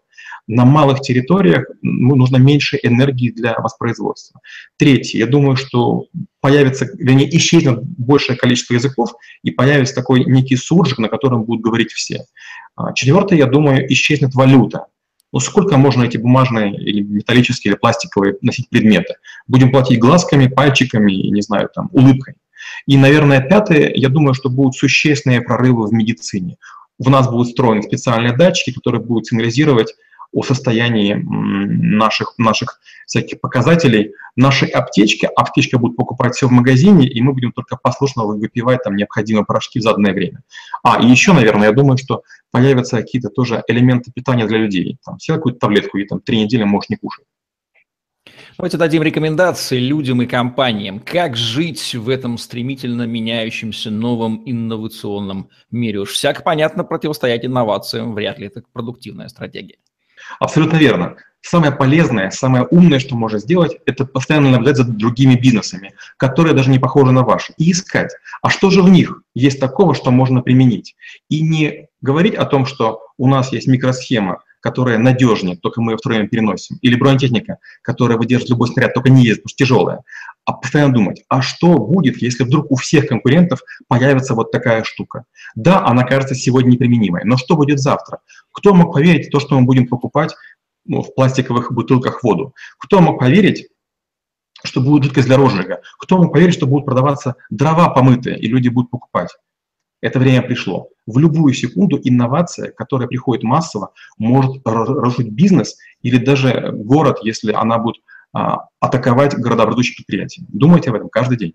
На 0.47 0.65
малых 0.65 0.99
территориях 0.99 1.65
ну, 1.81 2.15
нужно 2.15 2.37
меньше 2.37 2.77
энергии 2.83 3.31
для 3.31 3.55
воспроизводства. 3.59 4.41
Третье. 4.77 5.17
Я 5.17 5.27
думаю, 5.27 5.55
что 5.55 6.07
появится, 6.41 6.85
вернее, 6.97 7.35
исчезнет 7.37 7.81
большее 7.81 8.37
количество 8.37 8.73
языков 8.73 9.13
и 9.41 9.51
появится 9.51 9.95
такой 9.95 10.25
некий 10.25 10.57
суржик, 10.57 10.97
на 10.97 11.07
котором 11.07 11.43
будут 11.45 11.63
говорить 11.63 11.91
все. 11.91 12.25
А, 12.75 12.93
четвертое. 12.93 13.37
Я 13.37 13.45
думаю, 13.45 13.91
исчезнет 13.91 14.35
валюта. 14.35 14.87
Ну 15.31 15.39
сколько 15.39 15.77
можно 15.77 16.03
эти 16.03 16.17
бумажные 16.17 16.75
или 16.75 17.01
металлические 17.01 17.71
или 17.71 17.79
пластиковые 17.79 18.35
носить 18.41 18.69
предметы? 18.69 19.15
Будем 19.47 19.71
платить 19.71 19.99
глазками, 19.99 20.47
пальчиками 20.47 21.11
не 21.11 21.41
знаю, 21.41 21.69
там, 21.73 21.89
улыбкой. 21.91 22.35
И, 22.85 22.97
наверное, 22.97 23.41
пятое, 23.41 23.91
я 23.93 24.09
думаю, 24.09 24.33
что 24.33 24.49
будут 24.49 24.75
существенные 24.75 25.41
прорывы 25.41 25.87
в 25.87 25.93
медицине. 25.93 26.57
В 26.99 27.09
нас 27.09 27.29
будут 27.29 27.47
встроены 27.47 27.83
специальные 27.83 28.35
датчики, 28.35 28.73
которые 28.73 29.01
будут 29.01 29.27
сигнализировать 29.27 29.95
о 30.33 30.41
состоянии 30.41 31.13
наших, 31.13 32.33
наших 32.37 32.79
всяких 33.05 33.39
показателей, 33.39 34.13
нашей 34.35 34.67
аптечки. 34.69 35.29
Аптечка 35.35 35.77
будет 35.77 35.95
покупать 35.95 36.33
все 36.33 36.47
в 36.47 36.51
магазине, 36.51 37.07
и 37.07 37.21
мы 37.21 37.33
будем 37.33 37.51
только 37.51 37.77
послушно 37.77 38.23
выпивать 38.23 38.83
там 38.83 38.95
необходимые 38.95 39.45
порошки 39.45 39.79
в 39.79 39.83
заданное 39.83 40.13
время. 40.13 40.41
А, 40.83 40.99
и 41.01 41.07
еще, 41.07 41.33
наверное, 41.33 41.67
я 41.67 41.73
думаю, 41.73 41.97
что 41.97 42.23
появятся 42.51 42.97
какие-то 42.97 43.29
тоже 43.29 43.63
элементы 43.67 44.11
питания 44.11 44.47
для 44.47 44.57
людей. 44.57 44.97
Там, 45.05 45.19
съел 45.19 45.37
какую-то 45.37 45.59
таблетку 45.59 45.97
и 45.99 46.05
там 46.05 46.19
три 46.19 46.41
недели 46.41 46.63
можешь 46.63 46.89
не 46.89 46.97
кушать. 46.97 47.25
Давайте 48.57 48.77
дадим 48.77 49.01
рекомендации 49.01 49.79
людям 49.79 50.21
и 50.21 50.27
компаниям, 50.27 50.99
как 50.99 51.35
жить 51.35 51.95
в 51.95 52.07
этом 52.07 52.37
стремительно 52.37 53.07
меняющемся 53.07 53.89
новом 53.89 54.43
инновационном 54.45 55.49
мире. 55.71 56.01
Уж 56.01 56.11
всяко 56.11 56.43
понятно, 56.43 56.83
противостоять 56.83 57.45
инновациям 57.45 58.13
вряд 58.13 58.37
ли 58.37 58.47
это 58.47 58.61
продуктивная 58.71 59.27
стратегия. 59.29 59.77
Абсолютно 60.39 60.77
верно. 60.77 61.15
Самое 61.41 61.71
полезное, 61.71 62.29
самое 62.29 62.65
умное, 62.65 62.99
что 62.99 63.15
можно 63.15 63.39
сделать, 63.39 63.77
это 63.85 64.05
постоянно 64.05 64.51
наблюдать 64.51 64.77
за 64.77 64.83
другими 64.85 65.35
бизнесами, 65.35 65.93
которые 66.17 66.53
даже 66.53 66.69
не 66.69 66.79
похожи 66.79 67.11
на 67.11 67.23
ваши, 67.23 67.53
и 67.57 67.71
искать, 67.71 68.13
а 68.41 68.49
что 68.49 68.69
же 68.69 68.81
в 68.81 68.89
них 68.89 69.23
есть 69.33 69.59
такого, 69.59 69.93
что 69.93 70.11
можно 70.11 70.41
применить. 70.41 70.95
И 71.27 71.41
не 71.41 71.87
говорить 72.01 72.35
о 72.35 72.45
том, 72.45 72.65
что 72.65 73.01
у 73.17 73.27
нас 73.27 73.51
есть 73.51 73.67
микросхема, 73.67 74.43
которая 74.63 74.97
надежнее, 74.97 75.57
только 75.57 75.81
мы 75.81 75.91
ее 75.91 75.97
втроем 75.97 76.29
переносим, 76.29 76.77
или 76.81 76.95
бронетехника, 76.95 77.57
которая 77.81 78.17
выдержит 78.17 78.49
любой 78.49 78.69
снаряд, 78.69 78.93
только 78.93 79.09
не 79.09 79.23
ездит, 79.23 79.43
потому 79.43 79.49
что 79.49 79.57
тяжелая, 79.57 80.03
а 80.45 80.53
постоянно 80.53 80.93
думать, 80.93 81.23
а 81.27 81.41
что 81.41 81.77
будет, 81.77 82.21
если 82.21 82.43
вдруг 82.43 82.71
у 82.71 82.75
всех 82.75 83.07
конкурентов 83.07 83.61
появится 83.89 84.33
вот 84.33 84.51
такая 84.51 84.83
штука? 84.85 85.25
Да, 85.55 85.85
она 85.85 86.03
кажется 86.03 86.33
сегодня 86.33 86.71
неприменимой, 86.71 87.25
но 87.25 87.35
что 87.35 87.57
будет 87.57 87.79
завтра? 87.79 88.19
Кто 88.53 88.73
мог 88.73 88.93
поверить 88.93 89.27
в 89.27 89.31
то, 89.31 89.41
что 89.41 89.59
мы 89.59 89.65
будем 89.65 89.87
покупать 89.87 90.33
ну, 90.85 91.01
в 91.01 91.13
пластиковых 91.13 91.71
бутылках 91.71 92.23
воду. 92.23 92.53
Кто 92.77 92.99
мог 92.99 93.19
поверить, 93.19 93.69
что 94.63 94.81
будет 94.81 95.03
жидкость 95.03 95.27
для 95.27 95.37
розжига? 95.37 95.81
Кто 95.99 96.17
мог 96.17 96.33
поверить, 96.33 96.53
что 96.53 96.67
будут 96.67 96.85
продаваться 96.85 97.35
дрова 97.49 97.89
помытые, 97.89 98.39
и 98.39 98.47
люди 98.47 98.69
будут 98.69 98.91
покупать? 98.91 99.29
Это 100.03 100.19
время 100.19 100.41
пришло. 100.41 100.89
В 101.07 101.17
любую 101.17 101.53
секунду 101.53 101.97
инновация, 102.03 102.71
которая 102.71 103.07
приходит 103.07 103.43
массово, 103.43 103.93
может 104.17 104.61
разрушить 104.65 105.29
бизнес 105.29 105.77
или 106.01 106.17
даже 106.17 106.71
город, 106.73 107.19
если 107.23 107.53
она 107.53 107.77
будет 107.77 108.01
а, 108.33 108.67
атаковать 108.81 109.33
городообразующие 109.33 109.95
предприятия. 109.95 110.43
Думайте 110.49 110.89
об 110.89 110.97
этом 110.97 111.07
каждый 111.07 111.37
день. 111.37 111.53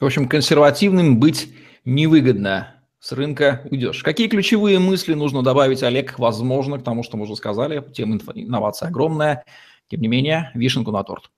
В 0.00 0.06
общем, 0.06 0.28
консервативным 0.28 1.20
быть 1.20 1.52
невыгодно. 1.84 2.74
С 3.00 3.12
рынка 3.12 3.68
уйдешь. 3.70 4.02
Какие 4.02 4.28
ключевые 4.28 4.78
мысли 4.78 5.12
нужно 5.12 5.42
добавить, 5.42 5.82
Олег, 5.82 6.18
возможно, 6.18 6.78
к 6.78 6.82
тому, 6.82 7.02
что 7.02 7.18
мы 7.18 7.24
уже 7.24 7.36
сказали? 7.36 7.84
Тема 7.92 8.18
инновации 8.34 8.86
огромная. 8.86 9.44
Тем 9.88 10.00
не 10.00 10.08
менее, 10.08 10.50
вишенку 10.54 10.90
на 10.90 11.04
торт. 11.04 11.30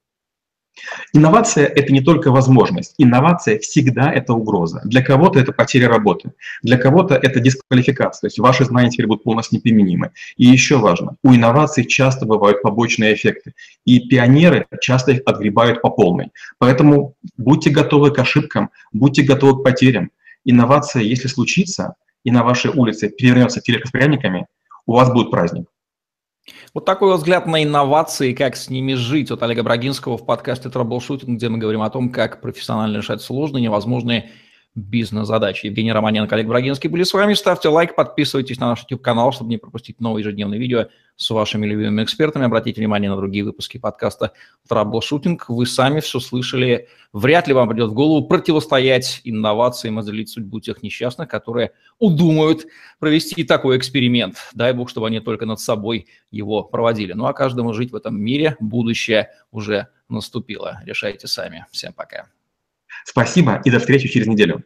Инновация– 1.12 1.66
это 1.76 1.92
не 1.92 2.00
только 2.00 2.30
возможность. 2.30 2.94
Инновация 2.98 3.58
всегда– 3.58 4.12
это 4.14 4.32
угроза. 4.32 4.80
Для 4.84 5.02
кого-то 5.02 5.38
это 5.38 5.52
потеря 5.52 5.88
работы, 5.88 6.32
для 6.62 6.78
кого-то 6.78 7.14
это 7.14 7.40
дисквалификация, 7.40 8.20
то 8.22 8.26
есть 8.26 8.38
ваши 8.38 8.64
знания 8.64 8.90
теперь 8.90 9.06
будут 9.06 9.24
полностью 9.24 9.58
неприменимы. 9.58 10.10
И 10.36 10.46
еще 10.46 10.78
важно, 10.78 11.16
у 11.22 11.34
инноваций 11.34 11.84
часто 11.84 12.26
бывают 12.26 12.62
побочные 12.62 13.14
эффекты, 13.14 13.54
и 13.84 14.00
пионеры 14.00 14.66
часто 14.80 15.12
их 15.12 15.22
отгребают 15.26 15.82
по 15.82 15.90
полной. 15.90 16.32
Поэтому 16.58 17.14
будьте 17.36 17.70
готовы 17.70 18.10
к 18.10 18.18
ошибкам, 18.18 18.70
будьте 18.92 19.22
готовы 19.22 19.60
к 19.60 19.64
потерям. 19.64 20.10
Инновация, 20.44 21.02
если 21.02 21.28
случится, 21.28 21.94
и 22.24 22.30
на 22.30 22.42
вашей 22.42 22.70
улице 22.70 23.08
перевернется 23.08 23.60
телераспорядниками, 23.60 24.46
у 24.86 24.94
вас 24.94 25.12
будет 25.12 25.30
праздник. 25.30 25.66
Вот 26.74 26.86
такой 26.86 27.14
взгляд 27.14 27.46
на 27.46 27.62
инновации, 27.62 28.32
как 28.32 28.56
с 28.56 28.70
ними 28.70 28.94
жить. 28.94 29.30
От 29.30 29.42
Олега 29.42 29.62
Брагинского 29.62 30.16
в 30.16 30.24
подкасте 30.24 30.70
«Траблшутинг», 30.70 31.36
где 31.36 31.50
мы 31.50 31.58
говорим 31.58 31.82
о 31.82 31.90
том, 31.90 32.08
как 32.08 32.40
профессионально 32.40 32.96
решать 32.96 33.20
сложные, 33.20 33.62
невозможные 33.62 34.30
бизнес-задачи. 34.74 35.66
Евгений 35.66 35.92
Романенко, 35.92 36.34
Олег 36.34 36.48
Брагинский 36.48 36.88
были 36.88 37.02
с 37.02 37.12
вами. 37.12 37.34
Ставьте 37.34 37.68
лайк, 37.68 37.94
подписывайтесь 37.94 38.58
на 38.58 38.68
наш 38.68 38.80
YouTube-канал, 38.80 39.32
чтобы 39.32 39.50
не 39.50 39.58
пропустить 39.58 40.00
новые 40.00 40.22
ежедневные 40.22 40.58
видео 40.58 40.86
с 41.16 41.28
вашими 41.30 41.66
любимыми 41.66 42.04
экспертами. 42.04 42.46
Обратите 42.46 42.80
внимание 42.80 43.10
на 43.10 43.16
другие 43.16 43.44
выпуски 43.44 43.76
подкаста 43.78 44.32
«Траблшутинг». 44.68 45.48
Вы 45.48 45.66
сами 45.66 46.00
все 46.00 46.20
слышали. 46.20 46.88
Вряд 47.12 47.48
ли 47.48 47.54
вам 47.54 47.68
придет 47.68 47.90
в 47.90 47.94
голову 47.94 48.26
противостоять 48.26 49.20
инновациям 49.24 50.00
и 50.00 50.02
залить 50.02 50.30
судьбу 50.30 50.60
тех 50.60 50.82
несчастных, 50.82 51.28
которые 51.28 51.72
удумают 51.98 52.66
провести 52.98 53.44
такой 53.44 53.76
эксперимент. 53.76 54.36
Дай 54.54 54.72
бог, 54.72 54.88
чтобы 54.88 55.08
они 55.08 55.20
только 55.20 55.44
над 55.44 55.60
собой 55.60 56.06
его 56.30 56.64
проводили. 56.64 57.12
Ну 57.12 57.26
а 57.26 57.34
каждому 57.34 57.74
жить 57.74 57.92
в 57.92 57.96
этом 57.96 58.18
мире 58.18 58.56
будущее 58.58 59.30
уже 59.50 59.88
наступило. 60.08 60.80
Решайте 60.86 61.26
сами. 61.26 61.66
Всем 61.70 61.92
пока. 61.92 62.26
Спасибо 63.04 63.60
и 63.64 63.70
до 63.70 63.78
встречи 63.78 64.08
через 64.08 64.26
неделю. 64.26 64.64